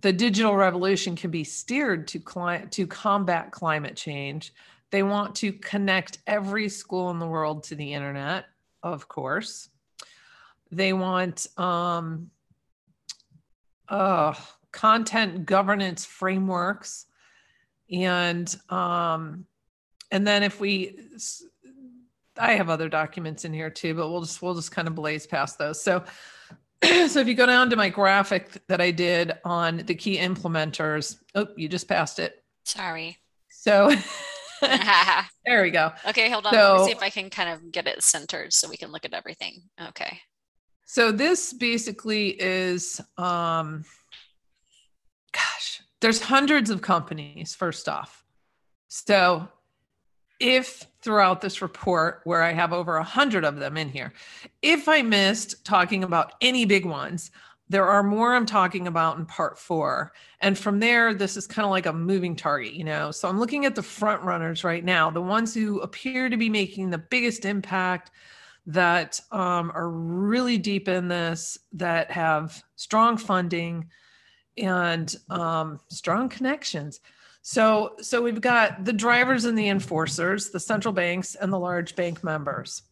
[0.00, 4.54] the digital revolution can be steered to cli- to combat climate change.
[4.90, 8.46] They want to connect every school in the world to the internet,
[8.82, 9.68] of course.
[10.70, 12.30] They want um,
[13.88, 14.34] uh,
[14.74, 17.06] content governance frameworks.
[17.90, 19.46] And um,
[20.10, 20.98] and then if we
[22.36, 25.26] i have other documents in here too but we'll just we'll just kind of blaze
[25.26, 25.80] past those.
[25.80, 26.04] So
[26.84, 31.18] so if you go down to my graphic that i did on the key implementers
[31.34, 32.42] oh you just passed it.
[32.64, 33.16] Sorry.
[33.48, 33.94] So
[35.46, 35.92] there we go.
[36.08, 36.52] Okay hold on.
[36.52, 38.90] So, let me see if i can kind of get it centered so we can
[38.90, 39.62] look at everything.
[39.88, 40.18] Okay.
[40.86, 43.84] So this basically is um
[45.34, 48.24] gosh, there's hundreds of companies, first off.
[48.88, 49.48] So
[50.40, 54.12] if throughout this report, where I have over a hundred of them in here,
[54.62, 57.30] if I missed talking about any big ones,
[57.68, 60.12] there are more I'm talking about in part four.
[60.40, 63.10] And from there, this is kind of like a moving target, you know.
[63.10, 66.50] So I'm looking at the front runners right now, the ones who appear to be
[66.50, 68.10] making the biggest impact,
[68.66, 73.90] that um, are really deep in this, that have strong funding
[74.56, 77.00] and um, strong connections.
[77.42, 81.94] So, so we've got the drivers and the enforcers, the central banks and the large
[81.94, 82.82] bank members.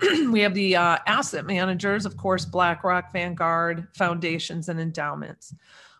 [0.30, 5.54] we have the uh, asset managers, of course, BlackRock, Vanguard, foundations, and endowments.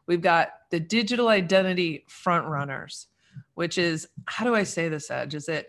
[0.07, 3.07] We've got the digital identity front runners,
[3.55, 5.11] which is how do I say this?
[5.11, 5.69] Edge is it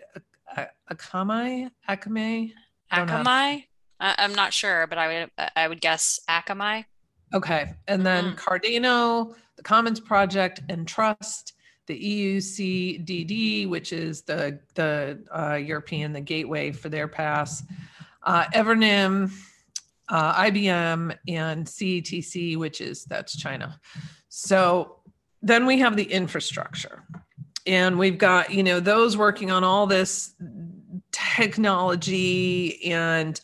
[0.90, 1.70] Akamai?
[1.88, 2.54] Akamai?
[2.92, 3.66] Akamai?
[4.00, 6.86] I'm not sure, but I would I would guess Akamai.
[7.34, 8.36] Okay, and then mm-hmm.
[8.36, 11.54] Cardano, the Commons Project, Entrust
[11.88, 17.64] the EUCDD, which is the the uh, European the gateway for their pass,
[18.24, 19.32] uh, Evernym,
[20.10, 23.80] uh, IBM, and CETC, which is that's China.
[24.30, 24.98] So
[25.42, 27.04] then we have the infrastructure,
[27.66, 30.34] and we've got you know those working on all this
[31.12, 33.42] technology and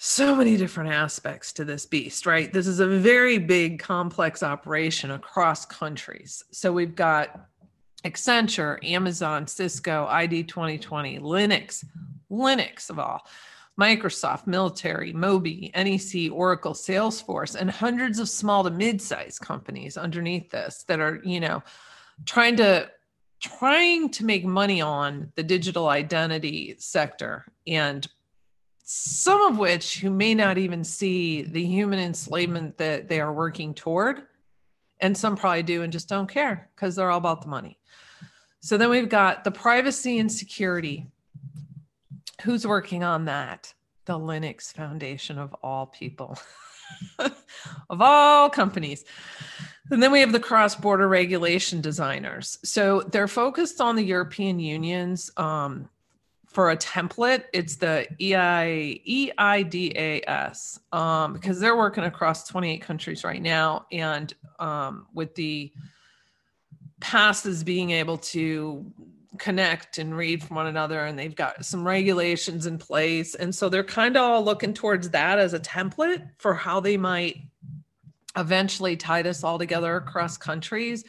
[0.00, 2.52] so many different aspects to this beast, right?
[2.52, 6.44] This is a very big, complex operation across countries.
[6.52, 7.48] So we've got
[8.04, 11.84] Accenture, Amazon, Cisco, ID 2020, Linux,
[12.30, 13.26] Linux of all,
[13.78, 20.84] Microsoft, military, MOBI, NEC, Oracle, Salesforce, and hundreds of small to mid-sized companies underneath this
[20.86, 21.60] that are, you know,
[22.24, 22.88] trying to
[23.40, 28.08] trying to make money on the digital identity sector and
[28.90, 33.74] some of which who may not even see the human enslavement that they are working
[33.74, 34.22] toward.
[34.98, 37.78] And some probably do and just don't care because they're all about the money.
[38.60, 41.06] So then we've got the privacy and security.
[42.44, 43.74] Who's working on that?
[44.06, 46.38] The Linux Foundation of all people,
[47.18, 49.04] of all companies.
[49.90, 52.58] And then we have the cross border regulation designers.
[52.64, 55.90] So they're focused on the European Union's um,
[56.58, 59.00] for a template, it's the EI,
[59.38, 63.86] EIDAS um, because they're working across 28 countries right now.
[63.92, 65.72] And um, with the
[66.98, 68.84] passes being able to
[69.38, 73.36] connect and read from one another, and they've got some regulations in place.
[73.36, 76.96] And so they're kind of all looking towards that as a template for how they
[76.96, 77.36] might
[78.36, 81.04] eventually tie this all together across countries.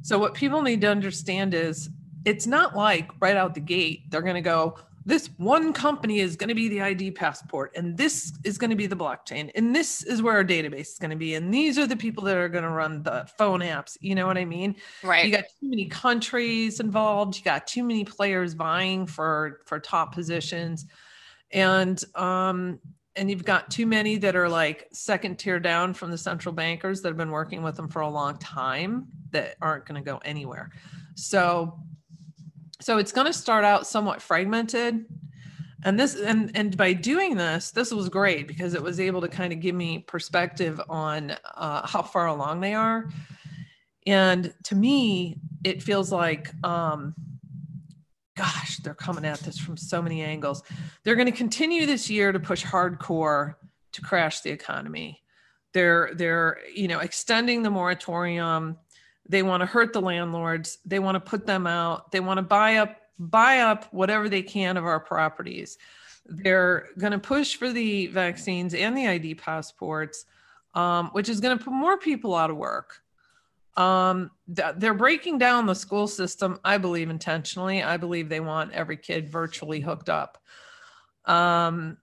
[0.00, 1.90] So, what people need to understand is
[2.24, 6.36] it's not like right out the gate they're going to go this one company is
[6.36, 9.74] going to be the ID passport, and this is going to be the blockchain, and
[9.74, 12.36] this is where our database is going to be, and these are the people that
[12.36, 13.96] are going to run the phone apps.
[14.00, 14.76] You know what I mean?
[15.02, 15.24] Right.
[15.24, 17.36] You got too many countries involved.
[17.38, 20.86] You got too many players vying for for top positions,
[21.50, 22.78] and um,
[23.16, 27.00] and you've got too many that are like second tier down from the central bankers
[27.00, 30.18] that have been working with them for a long time that aren't going to go
[30.18, 30.70] anywhere.
[31.14, 31.80] So
[32.80, 35.04] so it's going to start out somewhat fragmented.
[35.82, 39.28] And this and and by doing this this was great because it was able to
[39.28, 43.08] kind of give me perspective on uh, how far along they are.
[44.06, 47.14] And to me it feels like um
[48.36, 50.62] gosh they're coming at this from so many angles.
[51.02, 53.54] They're going to continue this year to push hardcore
[53.92, 55.22] to crash the economy.
[55.72, 58.76] They're they're you know extending the moratorium
[59.30, 62.42] they want to hurt the landlords they want to put them out they want to
[62.42, 65.76] buy up buy up whatever they can of our properties.
[66.24, 70.24] They're going to push for the vaccines and the id passports
[70.74, 73.02] um, which is going to put more people out of work.
[73.76, 77.82] Um, th- they're breaking down the school system i believe intentionally.
[77.82, 80.38] I believe they want every kid virtually hooked up.
[81.24, 81.98] Um,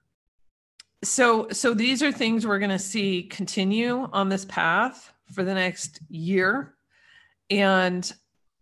[1.03, 5.53] so so these are things we're going to see continue on this path for the
[5.53, 6.73] next year
[7.49, 8.11] and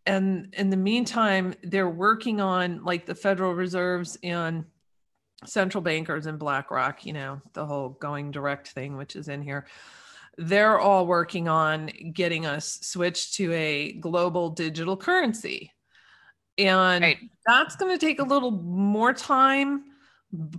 [0.05, 4.65] and in the meantime they're working on like the federal reserves and
[5.45, 9.65] central bankers and blackrock you know the whole going direct thing which is in here.
[10.37, 15.71] They're all working on getting us switched to a global digital currency.
[16.57, 17.17] And right.
[17.45, 19.85] that's going to take a little more time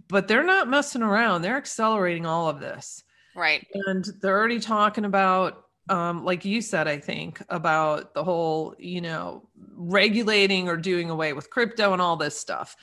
[0.08, 1.42] but they're not messing around.
[1.42, 3.02] They're accelerating all of this.
[3.34, 3.66] Right.
[3.74, 9.00] And they're already talking about um, like you said, I think about the whole, you
[9.00, 12.76] know, regulating or doing away with crypto and all this stuff.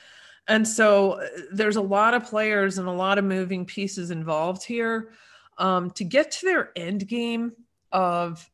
[0.48, 4.64] And so uh, there's a lot of players and a lot of moving pieces involved
[4.64, 5.12] here
[5.58, 7.52] um, to get to their end game
[7.92, 8.50] of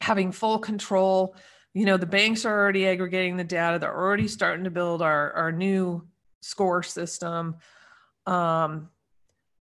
[0.00, 1.36] having full control,
[1.72, 5.32] you know the banks are already aggregating the data they're already starting to build our
[5.32, 6.04] our new
[6.40, 7.56] score system
[8.26, 8.88] um,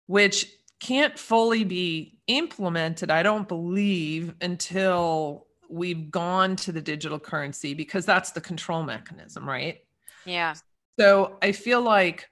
[0.07, 7.73] which can't fully be implemented i don't believe until we've gone to the digital currency
[7.73, 9.79] because that's the control mechanism right?
[10.25, 10.55] Yeah.
[10.99, 12.29] So i feel like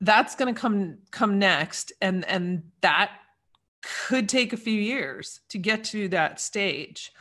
[0.00, 3.10] that's going to come come next and and that
[3.82, 7.12] could take a few years to get to that stage.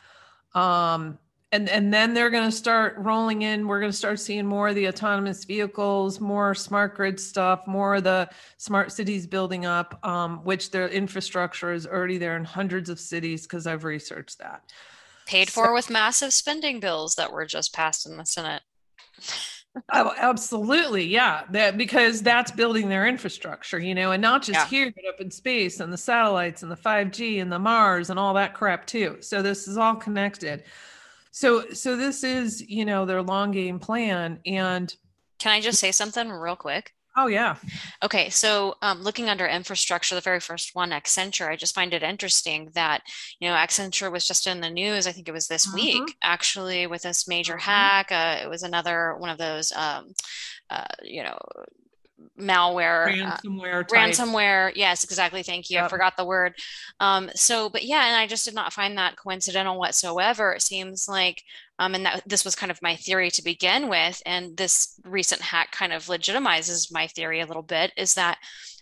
[0.53, 1.19] Um
[1.51, 4.69] and and then they're going to start rolling in we're going to start seeing more
[4.69, 9.99] of the autonomous vehicles more smart grid stuff more of the smart cities building up
[10.05, 14.61] um, which their infrastructure is already there in hundreds of cities because i've researched that
[15.25, 18.61] paid for so, with massive spending bills that were just passed in the senate
[19.93, 21.05] Oh, absolutely.
[21.05, 21.43] Yeah.
[21.51, 24.65] That because that's building their infrastructure, you know, and not just yeah.
[24.67, 28.17] here, but up in space and the satellites and the 5G and the Mars and
[28.17, 29.17] all that crap too.
[29.19, 30.63] So this is all connected.
[31.37, 34.39] So so this is, you know, their long game plan.
[34.47, 34.91] And
[35.37, 36.93] can I just say something real quick?
[37.15, 37.57] Oh, yeah.
[38.03, 38.31] Okay.
[38.31, 42.71] So, um, looking under infrastructure, the very first one, Accenture, I just find it interesting
[42.73, 43.03] that,
[43.39, 45.05] you know, Accenture was just in the news.
[45.05, 45.75] I think it was this mm-hmm.
[45.75, 47.69] week, actually, with this major mm-hmm.
[47.69, 48.11] hack.
[48.11, 50.13] Uh, it was another one of those, um,
[50.71, 51.37] uh, you know,
[52.39, 54.71] malware ransomware uh, ransomware.
[54.75, 55.43] Yes exactly.
[55.43, 55.75] Thank you.
[55.75, 55.85] Yep.
[55.85, 56.53] i forgot the word.
[56.99, 61.07] Um so but yeah and i just did not find that coincidental whatsoever it seems
[61.07, 61.43] like
[61.79, 65.41] um and that this was kind of my theory to begin with and this recent
[65.41, 68.37] hack kind of legitimizes my theory a little bit is that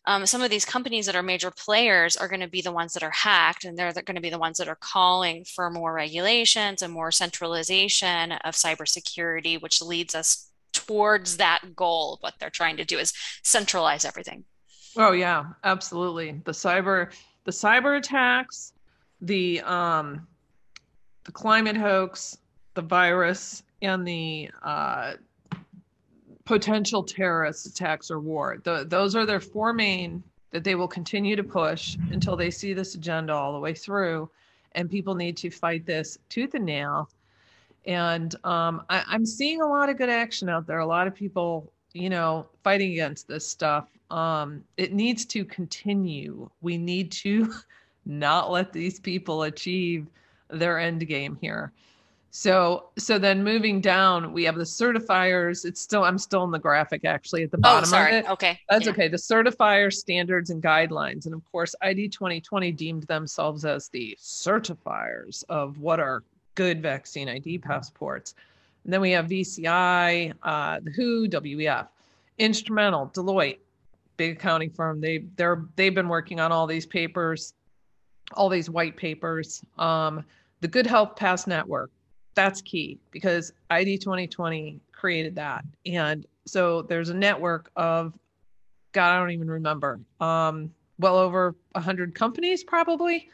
[0.07, 2.93] um, some of these companies that are major players are going to be the ones
[2.93, 5.69] that are hacked and they're, they're going to be the ones that are calling for
[5.71, 10.51] more regulations and more centralization of cybersecurity which leads us
[10.88, 12.17] towards that goal.
[12.21, 13.13] What they're trying to do is
[13.43, 14.43] centralize everything.
[14.97, 16.41] Oh yeah, absolutely.
[16.45, 17.11] The cyber
[17.43, 18.73] the cyber attacks,
[19.21, 20.27] the um
[21.25, 22.38] the climate hoax,
[22.75, 25.13] the virus, and the uh,
[26.45, 28.59] potential terrorist attacks or war.
[28.63, 32.73] The, those are their four main that they will continue to push until they see
[32.73, 34.29] this agenda all the way through.
[34.73, 37.09] And people need to fight this tooth and nail
[37.88, 40.79] and um, I, am seeing a lot of good action out there.
[40.79, 43.88] A lot of people, you know, fighting against this stuff.
[44.11, 46.49] Um, it needs to continue.
[46.61, 47.53] We need to
[48.05, 50.07] not let these people achieve
[50.49, 51.71] their end game here.
[52.31, 55.63] So, so then moving down, we have the certifiers.
[55.63, 58.11] It's still, I'm still in the graphic actually at the oh, bottom oh, sorry.
[58.11, 58.23] of it.
[58.25, 58.59] Sorry, okay.
[58.69, 58.91] That's yeah.
[58.91, 59.07] okay.
[59.07, 61.27] The certifier standards and guidelines.
[61.27, 66.23] And of course, ID 2020 deemed themselves as the certifiers of what are
[66.55, 68.33] good vaccine ID passports.
[68.83, 71.87] And then we have VCI, uh, the WHO, WEF,
[72.37, 73.59] Instrumental, Deloitte,
[74.17, 75.01] big accounting firm.
[75.01, 77.53] They they're they've been working on all these papers,
[78.33, 79.63] all these white papers.
[79.77, 80.23] Um,
[80.61, 81.91] the Good Health Pass Network,
[82.33, 88.13] that's key because ID 2020 created that, and so there's a network of,
[88.91, 93.29] God, I don't even remember, um, well over a hundred companies probably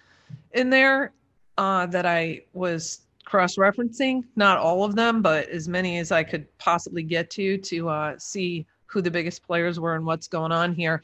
[0.53, 1.11] in there
[1.57, 3.01] uh, that I was
[3.31, 7.57] cross referencing, not all of them, but as many as I could possibly get to
[7.57, 11.01] to uh, see who the biggest players were and what's going on here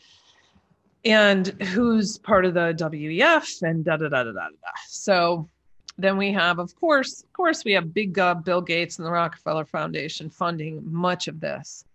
[1.06, 4.72] and who's part of the WEF and da da da da da da.
[4.90, 5.48] So
[5.98, 9.12] then we have, of course, of course, we have Big Gov, Bill Gates, and the
[9.12, 11.86] Rockefeller Foundation funding much of this.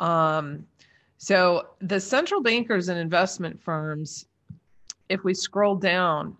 [0.00, 0.66] Um,
[1.18, 4.26] so the central bankers and investment firms,
[5.08, 6.36] if we scroll down,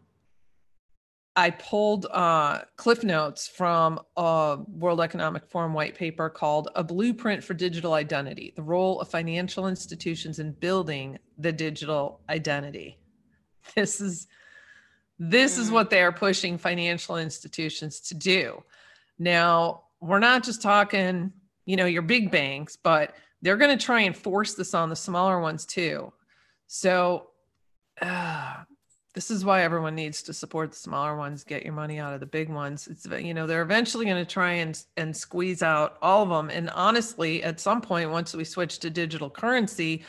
[1.41, 7.43] I pulled uh, cliff notes from a World Economic Forum white paper called A Blueprint
[7.43, 12.99] for Digital Identity The Role of Financial Institutions in Building the Digital Identity.
[13.75, 14.27] This is
[15.19, 15.73] this is mm.
[15.73, 18.63] what they are pushing financial institutions to do.
[19.19, 21.33] Now, we're not just talking,
[21.65, 24.97] you know, your big banks, but they're going to try and force this on the
[24.97, 26.13] smaller ones too.
[26.67, 27.29] So,
[28.03, 28.57] uh,
[29.13, 32.21] this is why everyone needs to support the smaller ones get your money out of
[32.21, 32.87] the big ones.
[32.87, 36.51] It's you know they're eventually going to try and and squeeze out all of them.
[36.51, 40.05] And honestly at some point once we switch to digital currency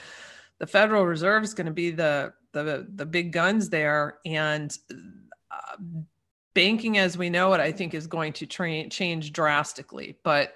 [0.59, 4.19] the federal reserve is going to be the the the big guns there.
[4.25, 4.77] And
[5.49, 5.77] uh,
[6.53, 10.17] banking as we know it i think is going to tra- change drastically.
[10.23, 10.53] But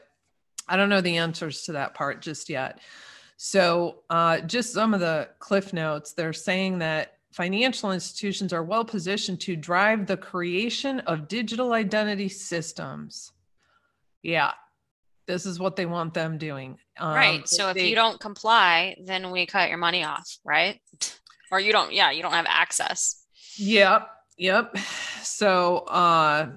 [0.67, 2.79] i don't know the answers to that part just yet.
[3.37, 6.13] So uh, just some of the cliff notes.
[6.13, 12.29] They're saying that financial institutions are well positioned to drive the creation of digital identity
[12.29, 13.33] systems.
[14.23, 14.51] Yeah,
[15.27, 16.77] this is what they want them doing.
[16.97, 17.47] Um, right.
[17.47, 20.79] So if they, you don't comply, then we cut your money off, right?
[21.51, 23.25] Or you don't, yeah, you don't have access.
[23.57, 24.07] Yep.
[24.37, 24.77] Yep.
[25.21, 26.51] So, uh,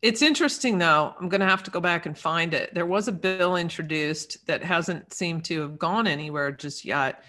[0.00, 1.14] It's interesting though.
[1.20, 2.72] I'm going to have to go back and find it.
[2.72, 7.22] There was a bill introduced that hasn't seemed to have gone anywhere just yet,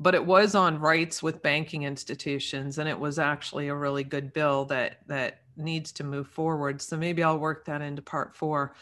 [0.00, 4.32] but it was on rights with banking institutions and it was actually a really good
[4.32, 6.80] bill that that needs to move forward.
[6.80, 8.74] So maybe I'll work that into part 4.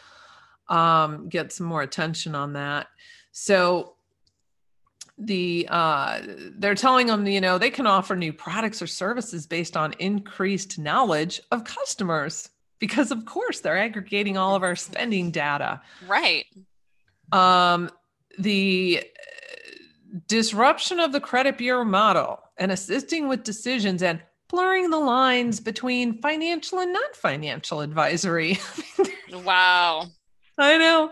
[0.69, 2.89] Um, get some more attention on that.
[3.33, 3.97] So
[5.19, 6.21] the uh,
[6.59, 10.79] they're telling them you know they can offer new products or services based on increased
[10.79, 16.45] knowledge of customers because of course they're aggregating all of our spending data right
[17.33, 17.91] um,
[18.39, 19.03] the
[20.27, 26.21] disruption of the credit bureau model and assisting with decisions and blurring the lines between
[26.21, 28.59] financial and non-financial advisory
[29.45, 30.07] wow
[30.59, 31.11] i know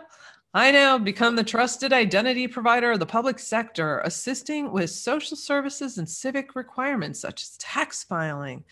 [0.56, 1.00] I know.
[1.00, 6.54] become the trusted identity provider of the public sector, assisting with social services and civic
[6.54, 8.62] requirements such as tax filing.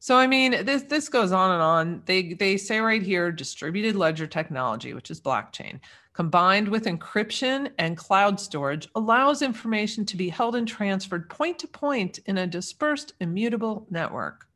[0.00, 2.02] So I mean, this this goes on and on.
[2.04, 5.80] They they say right here distributed ledger technology, which is blockchain,
[6.20, 11.66] combined with encryption and cloud storage allows information to be held and transferred point to
[11.66, 14.46] point in a dispersed immutable network.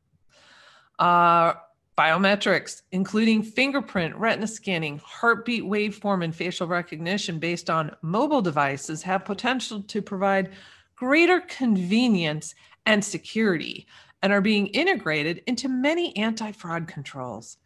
[0.99, 1.55] Uh,
[1.97, 9.25] Biometrics, including fingerprint, retina scanning, heartbeat waveform, and facial recognition based on mobile devices, have
[9.25, 10.53] potential to provide
[10.97, 12.55] greater convenience
[12.85, 13.87] and security
[14.23, 17.57] and are being integrated into many anti fraud controls.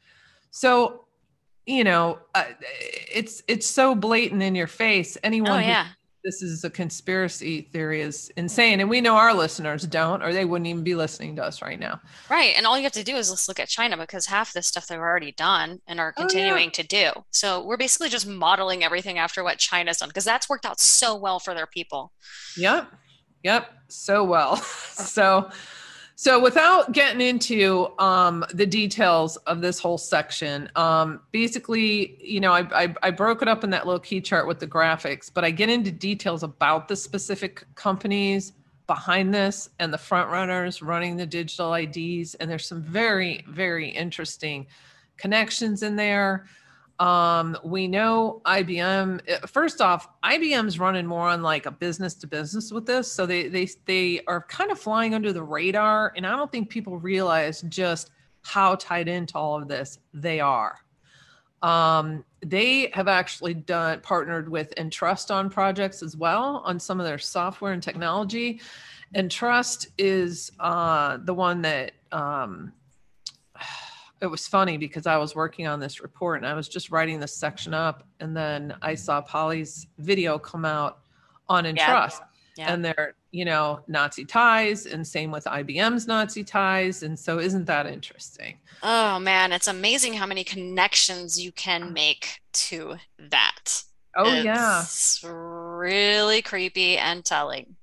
[0.52, 1.07] So,
[1.68, 2.44] you know, uh,
[3.12, 5.18] it's it's so blatant in your face.
[5.22, 5.88] Anyone oh, yeah.
[6.24, 8.80] this is a conspiracy theory is insane.
[8.80, 11.78] And we know our listeners don't or they wouldn't even be listening to us right
[11.78, 12.00] now.
[12.30, 12.54] Right.
[12.56, 14.86] And all you have to do is let's look at china because half the stuff
[14.86, 16.70] they've already done and are continuing oh, yeah.
[16.70, 17.10] to do.
[17.32, 21.14] So we're basically just modeling everything after what china's done because that's worked out so
[21.14, 22.12] well for their people.
[22.56, 22.90] Yep.
[23.44, 23.70] Yep.
[23.88, 24.56] So well.
[24.98, 25.48] So
[26.20, 32.50] so, without getting into um, the details of this whole section, um, basically, you know,
[32.50, 35.44] I, I, I, broke it up in that little key chart with the graphics, but
[35.44, 38.52] I get into details about the specific companies
[38.88, 42.34] behind this and the front runners running the digital IDs.
[42.34, 44.66] And there's some very, very interesting
[45.18, 46.46] connections in there.
[46.98, 49.20] Um, we know IBM.
[49.28, 53.24] Eh, first off, IBM's running more on like a business to business with this, so
[53.24, 56.98] they they they are kind of flying under the radar, and I don't think people
[56.98, 58.10] realize just
[58.42, 60.76] how tied into all of this they are.
[61.62, 67.06] Um, they have actually done partnered with Entrust on projects as well on some of
[67.06, 68.60] their software and technology.
[69.14, 72.72] Entrust is uh, the one that um,
[74.20, 77.20] it was funny because I was working on this report and I was just writing
[77.20, 80.98] this section up, and then I saw Polly's video come out
[81.48, 82.22] on Entrust,
[82.56, 82.66] yeah.
[82.66, 82.74] Yeah.
[82.74, 87.66] and they're you know Nazi ties, and same with IBM's Nazi ties, and so isn't
[87.66, 88.58] that interesting?
[88.82, 93.82] Oh man, it's amazing how many connections you can make to that.
[94.16, 97.76] Oh it's yeah, really creepy and telling.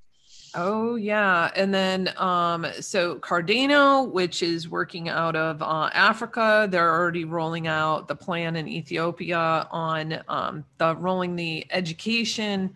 [0.58, 6.94] Oh yeah, and then um, so Cardano, which is working out of uh, Africa, they're
[6.94, 12.74] already rolling out the plan in Ethiopia on um, the rolling the education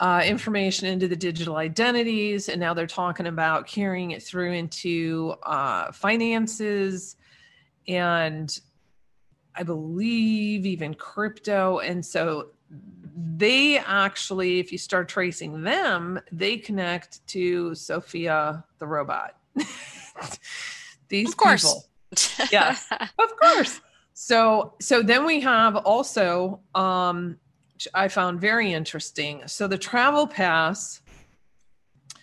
[0.00, 5.36] uh, information into the digital identities, and now they're talking about carrying it through into
[5.44, 7.14] uh, finances,
[7.86, 8.58] and
[9.54, 12.48] I believe even crypto, and so
[13.14, 19.36] they actually, if you start tracing them, they connect to Sophia the robot.
[21.08, 21.62] These of course.
[21.62, 22.46] people.
[22.50, 22.88] yes,
[23.18, 23.80] of course.
[24.14, 27.38] So, so then we have also, um,
[27.94, 29.42] I found very interesting.
[29.46, 31.00] So the travel pass.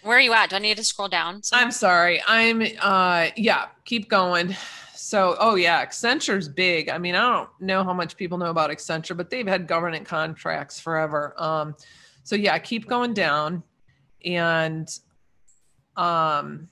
[0.04, 0.50] Where are you at?
[0.50, 1.44] Do I need to scroll down?
[1.44, 1.66] Somewhere?
[1.66, 2.22] I'm sorry.
[2.28, 4.56] I'm, uh, yeah, keep going.
[5.10, 6.88] So, oh yeah, Accenture's big.
[6.88, 10.06] I mean, I don't know how much people know about Accenture, but they've had government
[10.06, 11.34] contracts forever.
[11.36, 11.76] Um,
[12.22, 13.64] so yeah, keep going down,
[14.24, 14.88] and
[15.98, 16.70] um,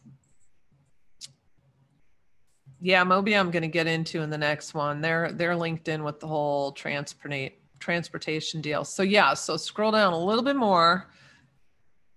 [2.80, 5.02] yeah, MOBI, I'm going to get into in the next one.
[5.02, 8.86] They're they're linked in with the whole transport transportation deal.
[8.86, 11.10] So yeah, so scroll down a little bit more.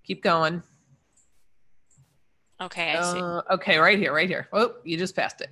[0.05, 0.62] Keep going.
[2.61, 3.21] Okay, I see.
[3.21, 4.49] Uh, okay, right here, right here.
[4.53, 5.49] Oh, you just passed it.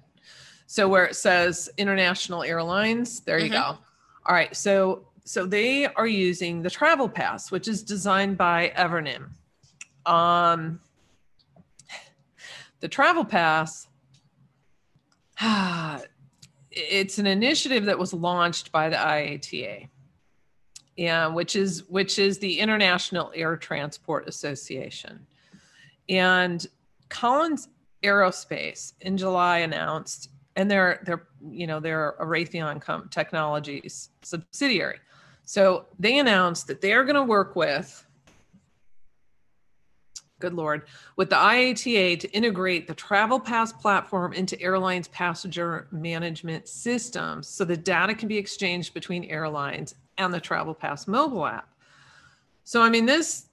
[0.71, 3.73] So where it says international airlines, there you mm-hmm.
[3.73, 3.79] go.
[4.27, 4.55] All right.
[4.55, 9.31] So so they are using the travel pass, which is designed by Evernym.
[10.05, 10.81] Um,
[12.81, 13.89] the travel pass,
[16.71, 19.89] it's an initiative that was launched by the IATA,
[20.99, 25.27] yeah, which is which is the International Air Transport Association,
[26.11, 26.67] and
[27.09, 27.69] Collins
[28.03, 34.99] Aerospace in July announced and they're they're you know they're a Raytheon com- Technologies subsidiary.
[35.45, 38.05] So they announced that they are going to work with
[40.41, 40.83] good lord
[41.17, 47.65] with the IATA to integrate the travel pass platform into airlines passenger management systems so
[47.65, 51.69] the data can be exchanged between airlines and the travel pass mobile app
[52.63, 53.47] so i mean this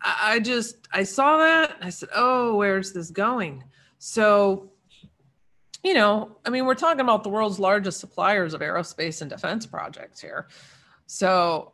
[0.00, 3.64] i just i saw that i said oh where's this going
[3.98, 4.70] so
[5.88, 9.64] you know i mean we're talking about the world's largest suppliers of aerospace and defense
[9.66, 10.46] projects here
[11.06, 11.72] so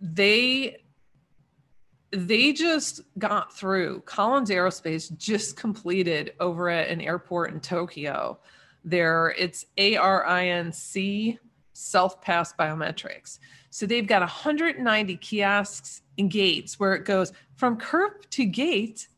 [0.00, 0.78] they
[2.10, 4.00] they just got through.
[4.06, 8.38] Collins Aerospace just completed over at an airport in Tokyo.
[8.84, 11.38] There, it's ARINC
[11.74, 13.38] self pass biometrics.
[13.70, 19.08] So they've got 190 kiosks and gates where it goes from curb to gate.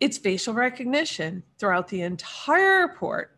[0.00, 3.36] It's facial recognition throughout the entire airport.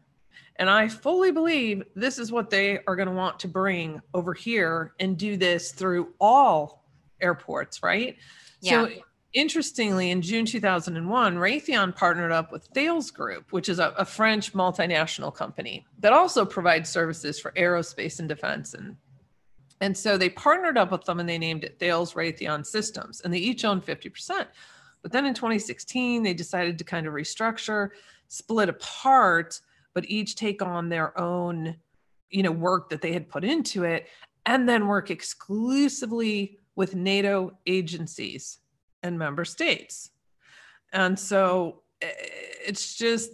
[0.56, 4.32] And I fully believe this is what they are going to want to bring over
[4.32, 6.84] here and do this through all
[7.20, 8.16] airports, right?
[8.60, 8.86] Yeah.
[8.86, 8.92] So
[9.32, 14.52] interestingly, in June 2001, Raytheon partnered up with Thales Group, which is a, a, French
[14.52, 18.74] multinational company that also provides services for aerospace and defense.
[18.74, 18.96] And,
[19.80, 23.32] and so they partnered up with them and they named it Thales Raytheon Systems, and
[23.32, 24.46] they each own 50%.
[25.02, 27.90] But then in 2016, they decided to kind of restructure,
[28.28, 29.60] split apart,
[29.94, 31.76] but each take on their own,
[32.30, 34.06] you know, work that they had put into it,
[34.46, 38.58] and then work exclusively with NATO agencies
[39.02, 40.10] and member states.
[40.92, 42.10] And so eh,
[42.66, 43.30] it's just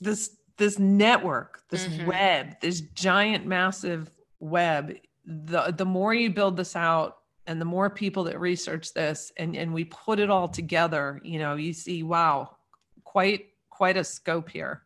[0.00, 2.06] this this network, this mm-hmm.
[2.06, 4.94] web, this giant massive web.
[5.24, 9.56] The the more you build this out and the more people that research this and,
[9.56, 12.56] and we put it all together, you know, you see, wow,
[13.04, 14.82] quite quite a scope here.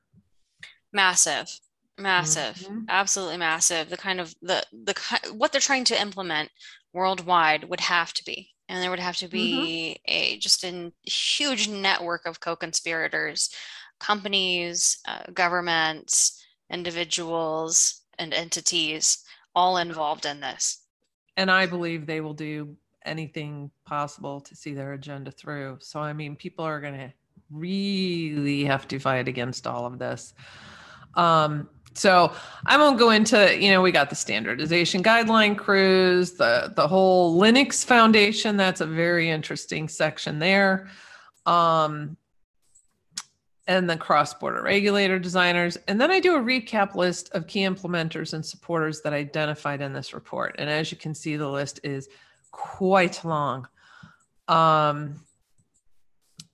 [0.92, 1.60] Massive
[1.98, 2.84] massive mm-hmm.
[2.88, 4.94] absolutely massive the kind of the the
[5.32, 6.50] what they're trying to implement
[6.92, 10.12] worldwide would have to be and there would have to be mm-hmm.
[10.12, 13.50] a just a huge network of co-conspirators
[13.98, 20.84] companies uh, governments individuals and entities all involved in this
[21.38, 22.76] and i believe they will do
[23.06, 27.10] anything possible to see their agenda through so i mean people are going to
[27.50, 30.34] really have to fight against all of this
[31.14, 32.32] um, so
[32.64, 37.40] I won't go into, you know, we got the standardization guideline crews, the the whole
[37.40, 38.56] Linux Foundation.
[38.56, 40.88] That's a very interesting section there.
[41.44, 42.16] Um,
[43.68, 45.76] and the cross-border regulator designers.
[45.86, 49.80] And then I do a recap list of key implementers and supporters that I identified
[49.80, 50.56] in this report.
[50.58, 52.08] And as you can see, the list is
[52.50, 53.68] quite long.
[54.48, 55.20] Um,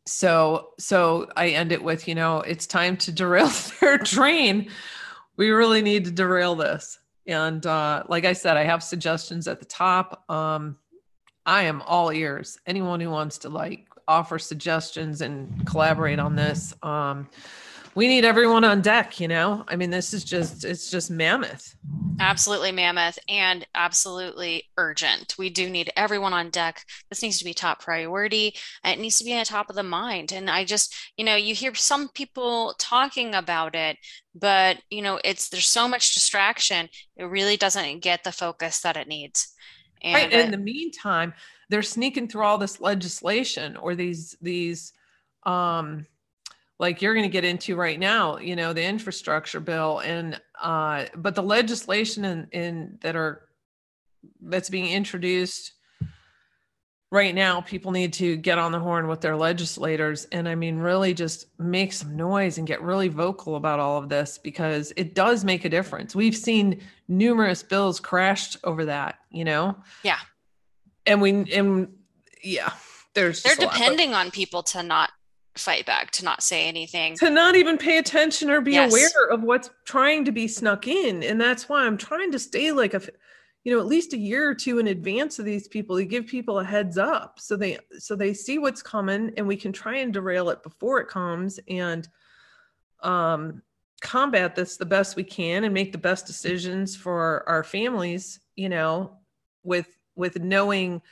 [0.06, 3.50] so so I end it with, you know, it's time to derail
[3.80, 4.70] their train
[5.36, 6.98] we really need to derail this.
[7.26, 10.28] And uh, like I said, I have suggestions at the top.
[10.30, 10.76] Um,
[11.46, 12.58] I am all ears.
[12.66, 16.74] Anyone who wants to like offer suggestions and collaborate on this.
[16.82, 17.28] Um,
[17.94, 19.64] we need everyone on deck you know?
[19.68, 21.76] I mean this is just it's just mammoth.
[22.20, 25.34] Absolutely mammoth and absolutely urgent.
[25.38, 26.84] We do need everyone on deck.
[27.08, 28.54] This needs to be top priority.
[28.84, 30.32] It needs to be on top of the mind.
[30.32, 33.98] And i just you know you hear some people talking about it
[34.34, 36.88] but you know it's there's so much distraction.
[37.16, 39.52] It really doesn't get the focus that it needs.
[40.02, 40.32] And right.
[40.32, 41.32] in the meantime
[41.68, 44.92] they're sneaking through all this legislation or these these
[45.44, 46.06] um
[46.78, 51.04] like you're going to get into right now you know the infrastructure bill and uh
[51.16, 53.42] but the legislation in, in that are
[54.40, 55.72] that's being introduced
[57.10, 60.78] right now people need to get on the horn with their legislators and i mean
[60.78, 65.14] really just make some noise and get really vocal about all of this because it
[65.14, 66.14] does make a difference.
[66.14, 69.76] We've seen numerous bills crashed over that you know?
[70.02, 70.18] Yeah
[71.06, 71.88] and we and
[72.42, 72.72] yeah
[73.14, 75.10] there's they're depending on people to not
[75.56, 78.90] fight back to not say anything to not even pay attention or be yes.
[78.92, 82.72] aware of what's trying to be snuck in and that's why i'm trying to stay
[82.72, 83.00] like a
[83.62, 86.26] you know at least a year or two in advance of these people to give
[86.26, 89.98] people a heads up so they so they see what's coming and we can try
[89.98, 92.08] and derail it before it comes and
[93.02, 93.62] um
[94.00, 98.68] combat this the best we can and make the best decisions for our families you
[98.68, 99.18] know
[99.62, 101.02] with with knowing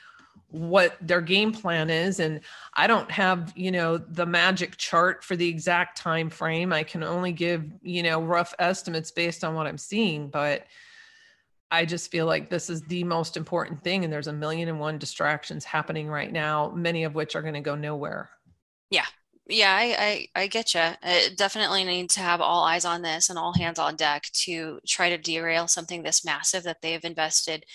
[0.53, 2.19] what their game plan is.
[2.19, 2.41] And
[2.75, 6.71] i don't have you know the magic chart for the exact time frame.
[6.71, 10.65] I can only give you know rough estimates based on what i'm seeing but
[11.71, 14.03] i just feel like this is the most important thing.
[14.03, 17.55] And there's a million and one distractions happening right now many of which are going
[17.55, 18.29] to go nowhere.
[18.89, 19.05] Yeah.
[19.49, 20.81] Yeah, I, I, I get you.
[21.03, 24.79] It definitely need to have all eyes on this and all hands on deck to
[24.87, 27.65] try to derail something this massive that they've invested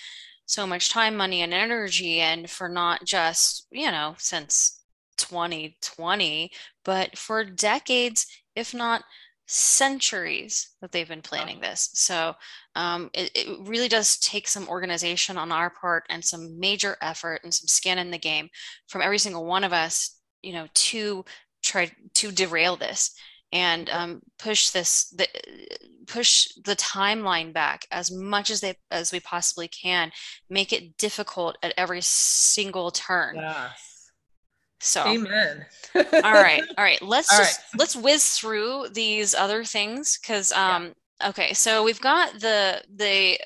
[0.49, 4.81] so much time, money, and energy and for not just, you know, since
[5.17, 6.51] 2020,
[6.83, 8.25] but for decades,
[8.55, 9.03] if not
[9.45, 11.91] centuries that they've been planning this.
[11.93, 12.33] So
[12.73, 17.41] um, it, it, really does take some organization on our part and some major effort
[17.43, 18.49] and some skin in the game
[18.87, 21.25] from every single one of us, you know, to
[21.61, 23.13] try to derail this
[23.51, 25.27] and um, push this the,
[26.07, 30.11] push the timeline back as much as they as we possibly can
[30.49, 34.11] make it difficult at every single turn yes.
[34.79, 37.79] so amen all right all right let's all just right.
[37.79, 41.29] let's whiz through these other things because um yeah.
[41.29, 43.39] okay so we've got the the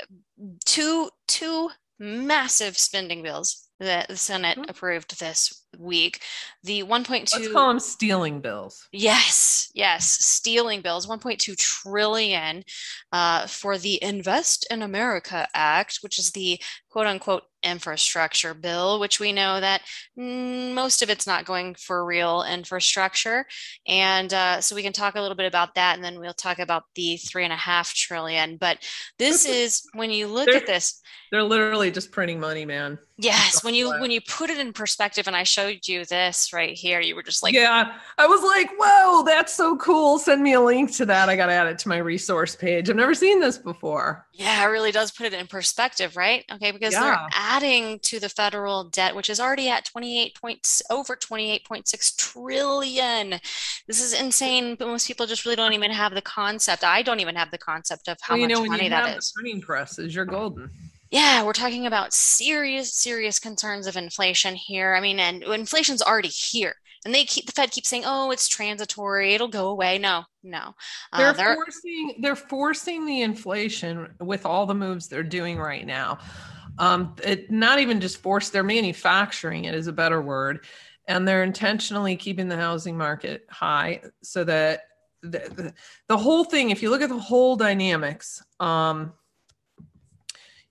[0.65, 4.69] two two massive spending bills that the senate mm-hmm.
[4.69, 6.19] approved this week.
[6.63, 8.87] The 1.2 Let's call them stealing bills.
[8.91, 11.07] Yes, yes, stealing bills.
[11.07, 12.63] 1.2 trillion
[13.11, 16.59] uh, for the Invest in America Act, which is the
[16.89, 19.81] quote unquote infrastructure bill, which we know that
[20.15, 23.45] most of it's not going for real infrastructure.
[23.87, 26.59] And uh, so we can talk a little bit about that, and then we'll talk
[26.59, 28.57] about the three and a half trillion.
[28.57, 28.79] But
[29.17, 32.99] this is when you look at this, they're literally just printing money, man.
[33.17, 36.75] Yes, when you when you put it in perspective, and I showed you this right
[36.75, 40.17] here, you were just like, yeah, I was like, whoa, that's so cool.
[40.17, 41.29] Send me a link to that.
[41.29, 42.89] I got to add it to my resource page.
[42.89, 44.25] I've never seen this before.
[44.33, 46.43] Yeah, it really does put it in perspective, right?
[46.53, 47.01] Okay, because yeah.
[47.01, 53.39] they're adding to the federal debt, which is already at 28 points over 28.6 trillion.
[53.87, 56.83] This is insane, but most people just really don't even have the concept.
[56.83, 59.31] I don't even have the concept of how well, much know, money that is.
[59.35, 60.71] Printing presses, you're golden
[61.13, 64.95] yeah, we're talking about serious, serious concerns of inflation here.
[64.95, 66.73] I mean, and inflation's already here.
[67.05, 70.73] And they keep the Fed keeps saying, "Oh, it's transitory; it'll go away." No, no,
[71.11, 75.85] uh, they're, they're forcing they're forcing the inflation with all the moves they're doing right
[75.85, 76.17] now.
[76.79, 80.65] Um, it not even just forced; they're manufacturing it is a better word,
[81.07, 84.83] and they're intentionally keeping the housing market high so that
[85.21, 85.73] the, the,
[86.07, 86.71] the whole thing.
[86.71, 89.13] If you look at the whole dynamics, um,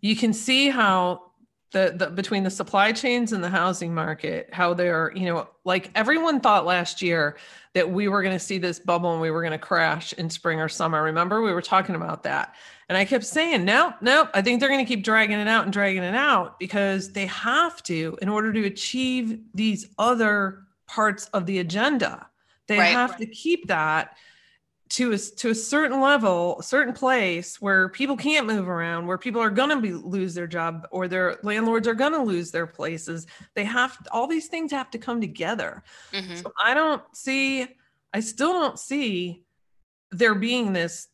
[0.03, 1.32] you can see how
[1.72, 5.90] the, the between the supply chains and the housing market how they're you know like
[5.94, 7.38] everyone thought last year
[7.72, 10.28] that we were going to see this bubble and we were going to crash in
[10.28, 11.03] spring or summer.
[11.03, 12.55] Remember we were talking about that.
[12.90, 15.64] And i kept saying no no i think they're going to keep dragging it out
[15.64, 21.26] and dragging it out because they have to in order to achieve these other parts
[21.32, 22.26] of the agenda.
[22.68, 22.92] They right.
[22.92, 24.16] have to keep that
[24.93, 29.16] to a, to a certain level, a certain place where people can't move around, where
[29.16, 32.51] people are going to be lose their job or their landlords are going to lose
[32.51, 33.26] their places.
[33.55, 35.82] They have all these things have to come together.
[36.12, 36.36] Mm-hmm.
[36.36, 37.66] So I don't see,
[38.12, 39.45] I still don't see
[40.11, 41.09] there being this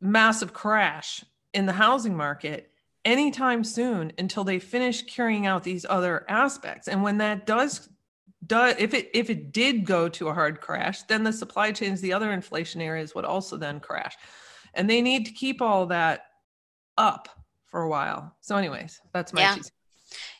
[0.00, 2.70] massive crash in the housing market
[3.04, 6.86] anytime soon until they finish carrying out these other aspects.
[6.86, 7.88] And when that does
[8.46, 12.00] does if it if it did go to a hard crash, then the supply chains,
[12.00, 14.16] the other inflation areas would also then crash.
[14.74, 16.26] And they need to keep all that
[16.98, 17.28] up
[17.66, 18.36] for a while.
[18.40, 19.56] So, anyways, that's my yeah.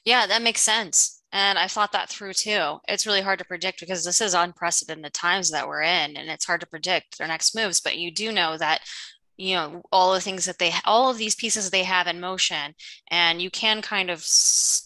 [0.05, 1.23] Yeah, that makes sense.
[1.33, 2.79] And I thought that through too.
[2.87, 6.45] It's really hard to predict because this is unprecedented times that we're in, and it's
[6.45, 7.81] hard to predict their next moves.
[7.81, 8.83] But you do know that
[9.37, 12.73] you know all the things that they all of these pieces they have in motion
[13.11, 14.25] and you can kind of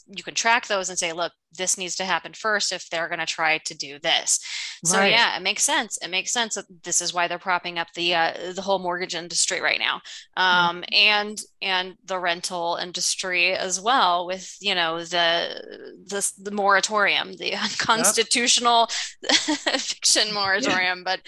[0.07, 3.19] you can track those and say look this needs to happen first if they're going
[3.21, 4.41] to try to do this.
[4.85, 5.99] So yeah it makes sense.
[6.03, 9.15] It makes sense that this is why they're propping up the uh, the whole mortgage
[9.15, 10.01] industry right now.
[10.37, 10.95] Um, mm-hmm.
[10.95, 15.63] and and the rental industry as well with you know the
[16.07, 18.89] the, the moratorium the unconstitutional
[19.23, 19.59] yep.
[19.67, 21.05] eviction moratorium yeah.
[21.05, 21.21] but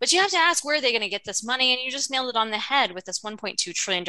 [0.00, 1.72] but you have to ask where are they going to get this money?
[1.72, 4.04] And you just nailed it on the head with this $1.2 trillion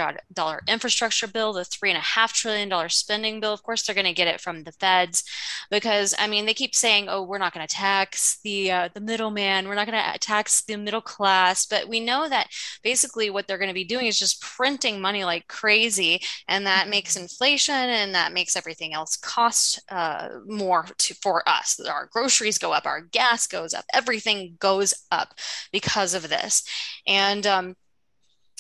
[0.68, 3.54] infrastructure bill, the $3.5 trillion spending bill.
[3.54, 5.24] Of course, they're going to get it from the feds
[5.72, 9.02] because, I mean, they keep saying, oh, we're not going to tax the, uh, the
[9.02, 11.66] middleman, we're not going to tax the middle class.
[11.66, 12.48] But we know that
[12.84, 16.22] basically what they're going to be doing is just printing money like crazy.
[16.48, 21.80] And that makes inflation and that makes everything else cost uh, more to, for us.
[21.80, 25.34] Our groceries go up, our gas goes up, everything goes up
[25.72, 26.64] because of this.
[27.08, 27.76] And, um,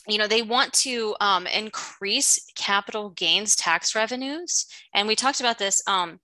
[0.08, 4.66] you know, they want to um, increase capital gains tax revenues.
[4.93, 6.20] And we talked about this um,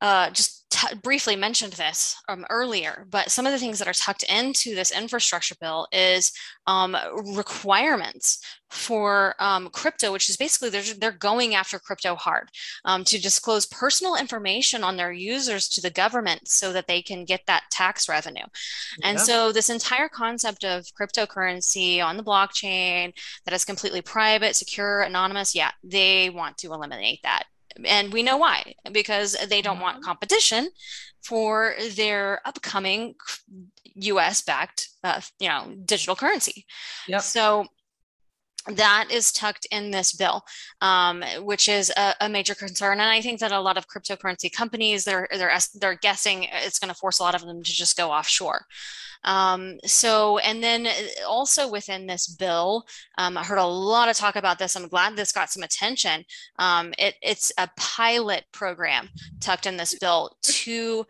[0.00, 3.92] uh, just t- briefly mentioned this um, earlier, but some of the things that are
[3.92, 6.32] tucked into this infrastructure bill is
[6.66, 6.96] um,
[7.34, 12.50] requirements for um, crypto, which is basically they're, they're going after crypto hard
[12.84, 17.24] um, to disclose personal information on their users to the government so that they can
[17.24, 18.44] get that tax revenue.
[18.98, 19.08] Yeah.
[19.08, 23.14] And so, this entire concept of cryptocurrency on the blockchain
[23.44, 27.44] that is completely private, secure, anonymous, yeah, they want to eliminate that
[27.84, 30.04] and we know why because they don't want mm-hmm.
[30.04, 30.68] competition
[31.22, 33.14] for their upcoming
[33.96, 36.64] us backed uh, you know digital currency
[37.08, 37.22] yep.
[37.22, 37.66] so
[38.74, 40.44] that is tucked in this bill,
[40.80, 43.00] um, which is a, a, major concern.
[43.00, 46.92] And I think that a lot of cryptocurrency companies they're they're they're guessing it's going
[46.92, 48.66] to force a lot of them to just go offshore.
[49.24, 50.88] Um, so, and then
[51.26, 52.84] also within this bill,
[53.18, 54.76] um, I heard a lot of talk about this.
[54.76, 56.24] I'm glad this got some attention.
[56.58, 59.08] Um, it, it's a pilot program
[59.40, 61.04] tucked in this bill to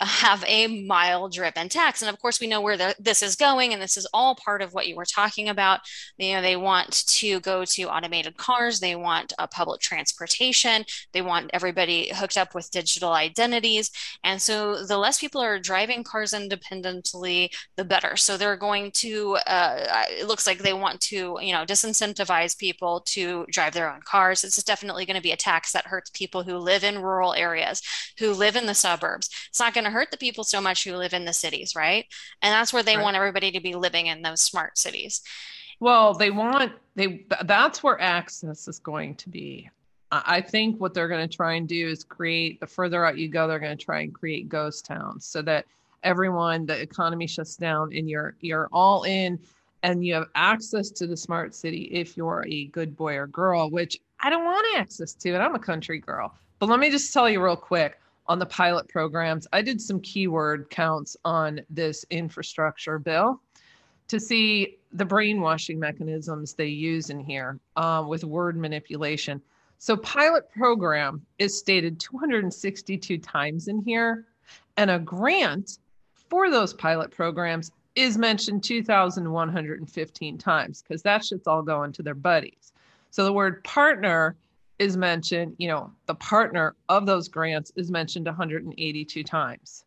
[0.00, 2.02] have a mile driven tax.
[2.02, 4.62] And of course, we know where the, this is going, and this is all part
[4.62, 5.80] of what you were talking about.
[6.16, 11.22] You know, they want to go to automated cars, they want a public transportation, they
[11.22, 13.90] want everybody hooked up with digital identities.
[14.24, 18.16] And so, the less people are driving cars independently, the better.
[18.16, 23.00] So, they're going to, uh, it looks like they want to, you know, disincentivize people
[23.06, 24.42] to drive their own cars.
[24.42, 27.34] This is definitely going to be a tax that hurts people who live in rural
[27.34, 27.82] areas,
[28.18, 29.30] who live in the suburbs.
[29.48, 32.06] It's not going to hurt the people so much who live in the cities, right?
[32.40, 33.02] And that's where they right.
[33.02, 35.20] want everybody to be living in those smart cities.
[35.78, 39.70] Well, they want they that's where access is going to be.
[40.10, 43.28] I think what they're going to try and do is create the further out you
[43.28, 45.66] go, they're going to try and create ghost towns so that
[46.02, 49.38] everyone, the economy shuts down and you're you're all in
[49.82, 53.70] and you have access to the smart city if you're a good boy or girl,
[53.70, 56.34] which I don't want access to, and I'm a country girl.
[56.58, 59.46] But let me just tell you real quick on the pilot programs.
[59.52, 63.40] I did some keyword counts on this infrastructure bill
[64.08, 69.40] to see the brainwashing mechanisms they use in here um, with word manipulation.
[69.78, 74.26] So, pilot program is stated 262 times in here,
[74.76, 75.78] and a grant
[76.28, 82.14] for those pilot programs is mentioned 2,115 times because that shit's all going to their
[82.14, 82.72] buddies.
[83.10, 84.36] So, the word partner
[84.78, 89.84] is mentioned, you know, the partner of those grants is mentioned 182 times.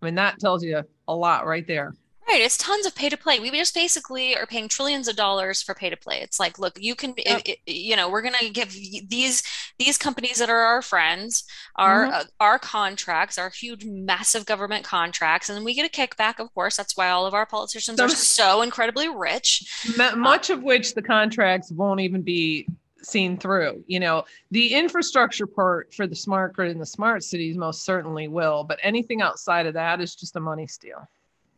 [0.00, 1.94] I mean, that tells you a lot right there.
[2.28, 3.40] Right, it's tons of pay to play.
[3.40, 6.20] We just basically are paying trillions of dollars for pay to play.
[6.20, 7.42] It's like, look, you can, yep.
[7.44, 9.42] it, it, you know, we're going to give these
[9.78, 11.44] these companies that are our friends
[11.76, 12.14] our mm-hmm.
[12.14, 16.38] uh, our contracts, our huge, massive government contracts, and then we get a kickback.
[16.38, 19.84] Of course, that's why all of our politicians so, are so incredibly rich.
[20.16, 22.68] Much uh, of which the contracts won't even be
[23.04, 23.84] seen through.
[23.86, 28.28] You know, the infrastructure part for the smart grid and the smart cities most certainly
[28.28, 31.06] will, but anything outside of that is just a money steal.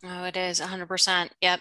[0.04, 1.30] Oh, it is 100%.
[1.40, 1.60] Yep.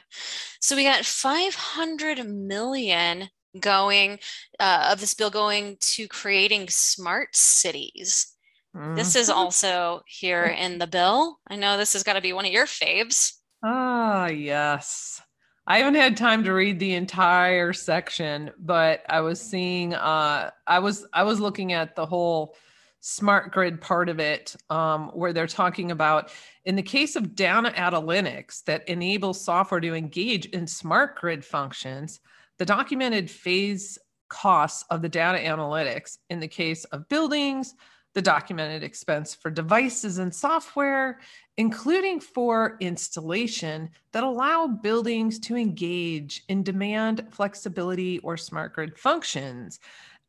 [0.59, 3.29] So we got 500 million
[3.59, 4.19] going
[4.59, 8.33] uh, of this bill going to creating smart cities.
[8.75, 8.95] Mm-hmm.
[8.95, 9.37] This is mm-hmm.
[9.37, 11.39] also here in the bill.
[11.47, 13.33] I know this has got to be one of your faves.
[13.63, 15.21] Ah, yes.
[15.65, 20.79] I haven't had time to read the entire section, but I was seeing uh I
[20.79, 22.55] was I was looking at the whole
[22.99, 26.31] smart grid part of it um, where they're talking about
[26.63, 32.21] in the case of data analytics that enables software to engage in smart grid functions
[32.59, 33.99] the documented phase
[34.29, 37.75] costs of the data analytics in the case of buildings
[38.13, 41.19] the documented expense for devices and software,
[41.57, 49.79] including for installation that allow buildings to engage in demand flexibility or smart grid functions.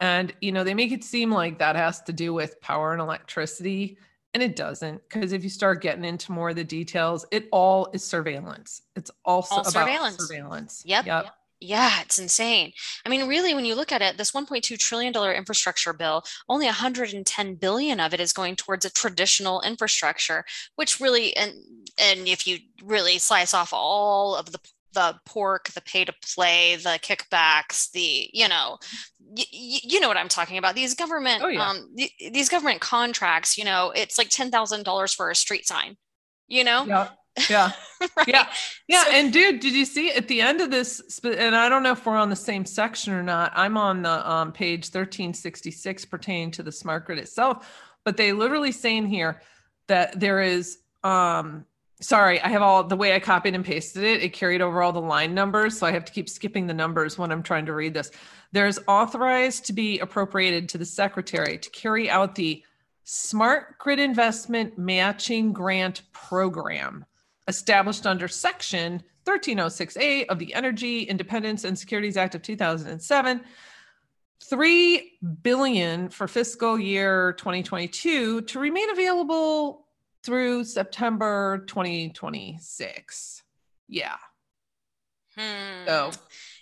[0.00, 3.00] And, you know, they make it seem like that has to do with power and
[3.00, 3.98] electricity.
[4.32, 7.88] And it doesn't, because if you start getting into more of the details, it all
[7.92, 8.82] is surveillance.
[8.96, 10.16] It's also all about surveillance.
[10.16, 10.82] surveillance.
[10.84, 11.06] Yep.
[11.06, 11.24] yep.
[11.24, 11.34] yep.
[11.64, 12.72] Yeah, it's insane.
[13.06, 16.66] I mean, really, when you look at it, this 1.2 trillion dollar infrastructure bill, only
[16.66, 20.44] 110 billion of it is going towards a traditional infrastructure,
[20.76, 21.54] which really, and
[21.98, 24.58] and if you really slice off all of the
[24.92, 28.78] the pork, the pay to play, the kickbacks, the you know,
[29.20, 30.74] y- you know what I'm talking about.
[30.74, 31.66] These government, oh, yeah.
[31.66, 35.66] um, th- these government contracts, you know, it's like ten thousand dollars for a street
[35.66, 35.96] sign.
[36.46, 37.08] You know, yeah
[37.48, 37.72] yeah.
[38.18, 38.28] Right?
[38.28, 38.48] yeah.
[38.86, 41.82] Yeah so, and dude did you see at the end of this and i don't
[41.82, 46.04] know if we're on the same section or not i'm on the um, page 1366
[46.04, 47.66] pertaining to the smart grid itself
[48.04, 49.40] but they literally saying here
[49.86, 51.64] that there is um
[52.02, 54.92] sorry i have all the way i copied and pasted it it carried over all
[54.92, 57.72] the line numbers so i have to keep skipping the numbers when i'm trying to
[57.72, 58.10] read this.
[58.54, 62.62] There's authorized to be appropriated to the secretary to carry out the
[63.02, 67.04] Smart Grid Investment Matching Grant Program,
[67.48, 73.40] established under Section 1306A of the Energy Independence and Securities Act of 2007.
[74.42, 79.86] 3 billion for fiscal year 2022 to remain available
[80.22, 83.42] through September 2026.
[83.88, 84.16] Yeah.
[85.36, 85.86] Hmm.
[85.86, 86.10] So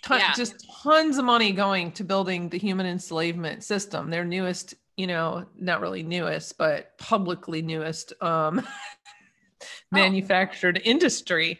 [0.01, 0.33] ton, Yeah.
[0.35, 4.09] just tons of money going to building the human enslavement system.
[4.09, 8.65] Their newest, you know, not really newest, but publicly newest um,
[9.93, 11.59] manufactured industry.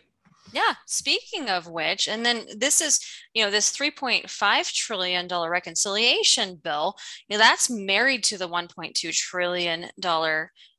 [0.54, 3.00] Yeah, speaking of which, and then this is,
[3.34, 6.96] you know, this $3.5 trillion reconciliation bill,
[7.28, 9.90] you know, that's married to the $1.2 trillion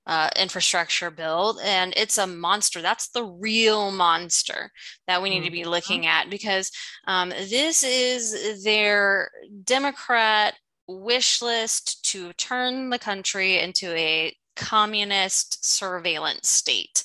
[0.06, 2.82] uh, infrastructure bill, and it's a monster.
[2.82, 4.70] That's the real monster
[5.08, 6.70] that we need to be looking at because
[7.06, 9.30] um, this is their
[9.64, 10.54] Democrat
[10.86, 17.02] wish list to turn the country into a communist surveillance state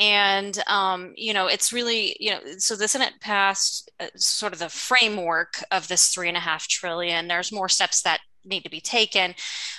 [0.00, 4.58] and um, you know it's really you know so the senate passed uh, sort of
[4.58, 7.28] the framework of this three and a half trillion.
[7.28, 9.34] There's more steps that need to be taken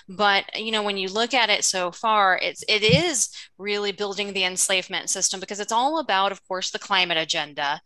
[0.10, 4.34] but you know when you look at it so far it's it is really building
[4.34, 7.80] the enslavement system because it's all about of course the climate agenda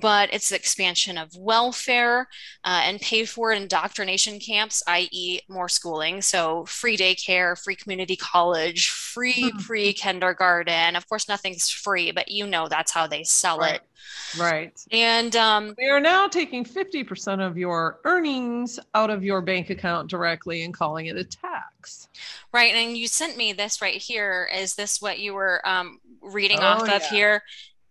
[0.00, 2.26] but it's the expansion of welfare
[2.64, 8.88] uh, and paid for indoctrination camps i.e more schooling so free daycare free community college
[8.88, 9.58] free Mhm.
[9.58, 13.74] pre-kindergarten of course nothing's free but you know that's how they sell Right.
[13.74, 13.82] it
[14.38, 14.78] Right.
[14.92, 20.08] and um, We are now taking 50% of your earnings out of your bank account
[20.10, 22.08] directly and calling it a tax.
[22.52, 24.48] Right, and you sent me this right here.
[24.54, 27.42] Is this what you were um, reading Oh, off of here?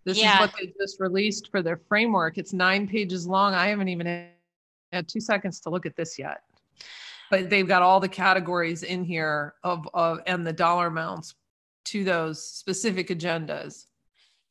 [0.04, 0.34] This Yeah.
[0.34, 2.38] is what they just released for their framework.
[2.38, 3.54] It's nine pages long.
[3.54, 4.28] I haven't even had-
[4.92, 6.42] had two seconds to look at this yet.
[7.30, 11.34] But they've got all the categories in here of, of and the dollar amounts
[11.86, 13.84] to those specific agendas.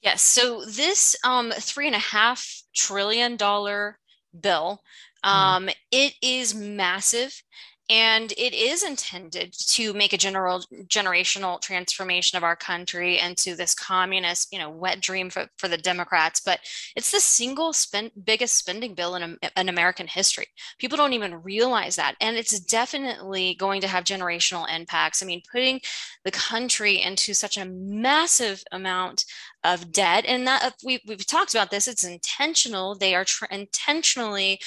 [0.01, 0.21] Yes.
[0.21, 3.97] So this um, three and a half trillion dollar
[4.39, 4.81] bill,
[5.25, 5.29] Mhm.
[5.29, 7.41] um, it is massive.
[7.89, 13.73] And it is intended to make a general generational transformation of our country into this
[13.73, 16.41] communist, you know, wet dream for, for the Democrats.
[16.41, 16.59] But
[16.97, 20.47] it's the single spend, biggest spending bill in, in American history.
[20.79, 22.15] People don't even realize that.
[22.19, 25.23] And it's definitely going to have generational impacts.
[25.23, 25.79] I mean, putting
[26.25, 29.23] the country into such a massive amount
[29.63, 34.59] of debt and that we, we've talked about this it's intentional they are tr- intentionally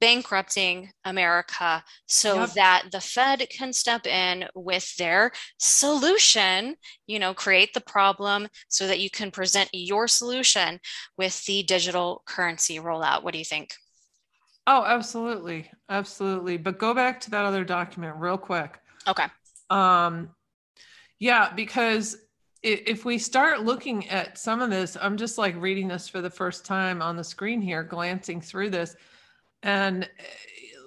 [0.00, 2.50] bankrupting america so Yep.
[2.54, 6.76] that the fed can step in with their solution
[7.06, 10.78] you know create the problem so that you can present your solution
[11.16, 13.74] with the digital currency rollout what do you think
[14.66, 15.70] Oh, absolutely.
[15.88, 16.56] Absolutely.
[16.56, 18.80] But go back to that other document real quick.
[19.06, 19.26] okay
[19.70, 20.30] Um,
[21.18, 22.16] yeah, because
[22.62, 26.30] if we start looking at some of this, I'm just like reading this for the
[26.30, 28.94] first time on the screen here, glancing through this.
[29.64, 30.08] And eh,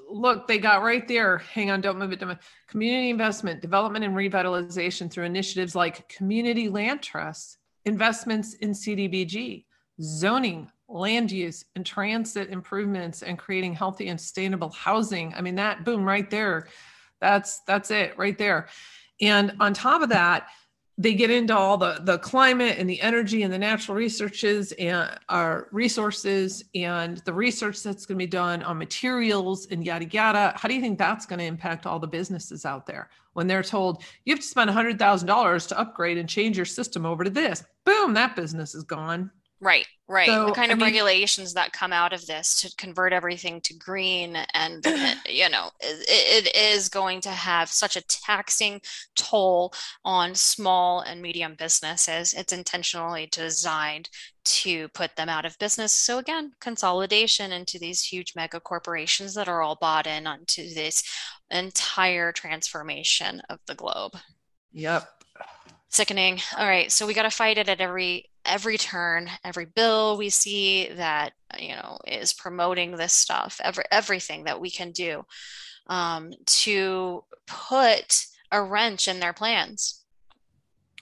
[0.10, 1.40] look, they got right there.
[1.40, 2.20] Hang on, don't move it.
[2.20, 2.40] Don't move.
[2.70, 9.66] Community investment, development, and revitalization through initiatives like community land trusts, investments in CDBG,
[10.02, 15.34] zoning, land use, and transit improvements, and creating healthy and sustainable housing.
[15.36, 16.68] I mean, that boom right there.
[17.20, 18.70] That's that's it right there.
[19.20, 20.48] And on top of that,
[20.98, 25.10] they get into all the the climate and the energy and the natural researches and
[25.28, 30.54] our resources and the research that's going to be done on materials and yada yada.
[30.56, 33.64] How do you think that's going to impact all the businesses out there when they're
[33.64, 37.24] told you have to spend hundred thousand dollars to upgrade and change your system over
[37.26, 37.64] to this?
[37.84, 39.32] Boom, that business is gone.
[39.62, 40.28] Right, right.
[40.28, 43.62] So, the kind I of mean- regulations that come out of this to convert everything
[43.62, 48.82] to green, and uh, you know, it, it is going to have such a taxing
[49.16, 52.34] toll on small and medium businesses.
[52.34, 54.10] It's intentionally designed
[54.44, 55.92] to put them out of business.
[55.92, 61.04] So again, consolidation into these huge mega corporations that are all bought in onto this
[61.50, 64.14] entire transformation of the globe
[64.74, 65.08] Yep.
[65.90, 70.18] sickening all right so we got to fight it at every every turn every bill
[70.18, 75.24] we see that you know is promoting this stuff every everything that we can do
[75.88, 80.04] um, to put a wrench in their plans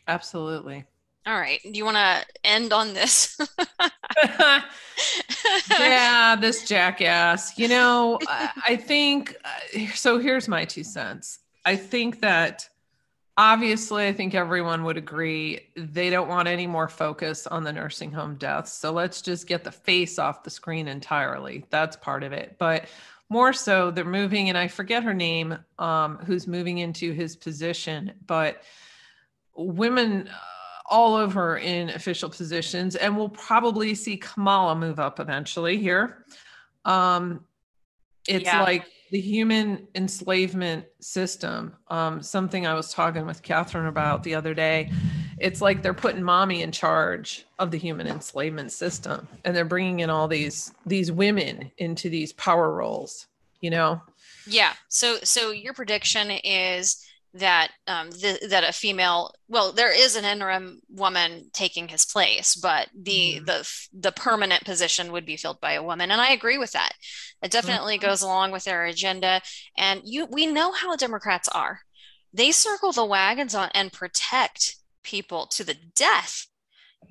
[0.08, 0.86] Absolutely.
[1.26, 3.38] all right do you want to end on this
[5.80, 7.58] yeah, this jackass.
[7.58, 10.20] You know, I, I think uh, so.
[10.20, 11.40] Here's my two cents.
[11.66, 12.68] I think that
[13.38, 18.12] obviously, I think everyone would agree they don't want any more focus on the nursing
[18.12, 18.74] home deaths.
[18.74, 21.66] So let's just get the face off the screen entirely.
[21.70, 22.56] That's part of it.
[22.58, 22.86] But
[23.34, 28.14] more so they're moving and i forget her name um, who's moving into his position
[28.28, 28.62] but
[29.56, 30.38] women uh,
[30.86, 36.26] all over in official positions and we'll probably see kamala move up eventually here
[36.86, 37.44] um,
[38.28, 38.62] it's yeah.
[38.62, 44.56] like the human enslavement system um, something i was talking with catherine about the other
[44.56, 44.92] day
[45.38, 50.00] it's like they're putting mommy in charge of the human enslavement system and they're bringing
[50.00, 53.28] in all these these women into these power roles
[53.62, 54.02] you know?
[54.48, 57.06] Yeah so so your prediction is
[57.36, 62.56] that um, the, that a female well there is an interim woman taking his place
[62.56, 63.46] but the mm-hmm.
[63.46, 66.94] the the permanent position would be filled by a woman and i agree with that
[67.42, 68.08] it definitely mm-hmm.
[68.08, 69.42] goes along with their agenda
[69.78, 71.80] and you we know how democrats are
[72.34, 76.48] they circle the wagons on and protect people to the death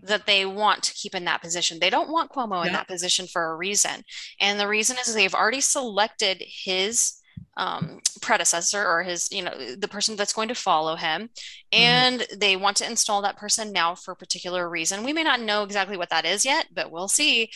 [0.03, 1.79] that they want to keep in that position.
[1.79, 2.69] They don't want Cuomo yeah.
[2.69, 4.03] in that position for a reason.
[4.41, 7.15] And the reason is they've already selected his
[7.57, 11.23] um, predecessor or his, you know, the person that's going to follow him.
[11.23, 11.83] Mm-hmm.
[11.83, 12.39] And mm-hmm.
[12.39, 15.05] they want to install that person now for a particular reason.
[15.05, 17.51] We may not know exactly what that is yet, but we'll see.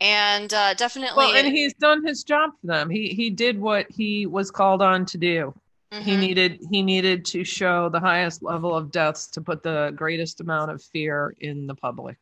[0.00, 1.16] And uh, definitely.
[1.16, 2.90] Well, and he's done his job for them.
[2.90, 5.54] He, he did what he was called on to do.
[5.92, 6.04] Mm-hmm.
[6.04, 10.40] He needed he needed to show the highest level of deaths to put the greatest
[10.40, 12.16] amount of fear in the public.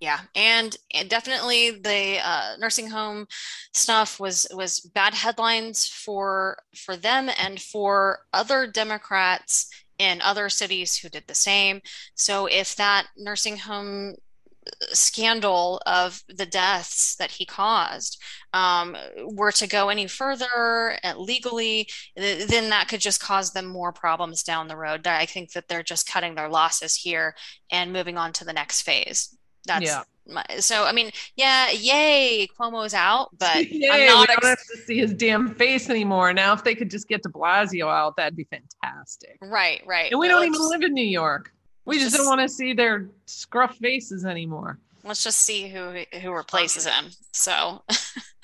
[0.00, 0.76] Yeah, and,
[1.08, 3.26] definitely the uh, nursing home
[3.74, 10.96] stuff was was bad headlines for for them and for other Democrats in other cities
[10.96, 11.80] who did the same.
[12.14, 14.16] So if that nursing home
[14.92, 18.20] scandal of the deaths that he caused
[18.52, 23.92] um, were to go any further uh, legally, then that could just cause them more
[23.92, 25.06] problems down the road.
[25.06, 27.34] I think that they're just cutting their losses here
[27.70, 29.35] and moving on to the next phase.
[29.66, 30.02] That's yeah.
[30.28, 34.58] My, so I mean, yeah, yay, Cuomo's out, but yay, I'm not we don't have
[34.58, 36.32] to see his damn face anymore.
[36.32, 39.38] Now, if they could just get De Blasio out, that'd be fantastic.
[39.40, 40.10] Right, right.
[40.10, 41.52] And we don't even live in New York.
[41.84, 44.78] We just, just don't want to see their scruff faces anymore.
[45.04, 47.06] Let's just see who who replaces him.
[47.30, 47.84] So,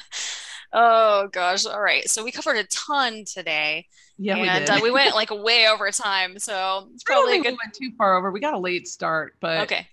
[0.72, 2.08] oh gosh, all right.
[2.08, 3.86] So we covered a ton today.
[4.16, 4.70] Yeah, and, we did.
[4.70, 7.52] uh, we went like way over time, so it's probably good.
[7.52, 8.30] We went too far over.
[8.30, 9.88] We got a late start, but okay,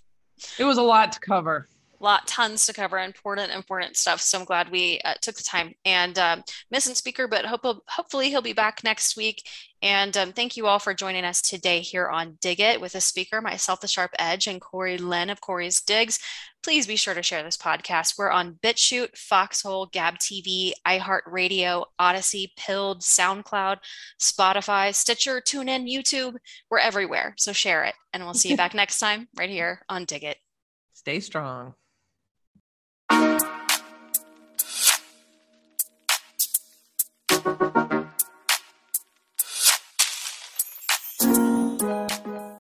[0.57, 1.67] it was a lot to cover
[1.99, 5.73] lot tons to cover important important stuff so i'm glad we uh, took the time.
[5.85, 9.43] And um, missing speaker but hope, hopefully he'll be back next week.
[9.81, 13.01] And um, thank you all for joining us today here on dig it with a
[13.01, 16.19] speaker myself the sharp edge and corey lynn of corey's digs.
[16.61, 18.15] Please be sure to share this podcast.
[18.17, 23.77] We're on bitchute foxhole gab tv iheartradio odysee pilled soundcloud
[24.19, 26.35] spotify stitcher tunein youtube.
[26.69, 27.33] We're everywhere.
[27.37, 30.37] So share it and we'll see you back next time right here on dig it.
[30.93, 31.75] Stay strong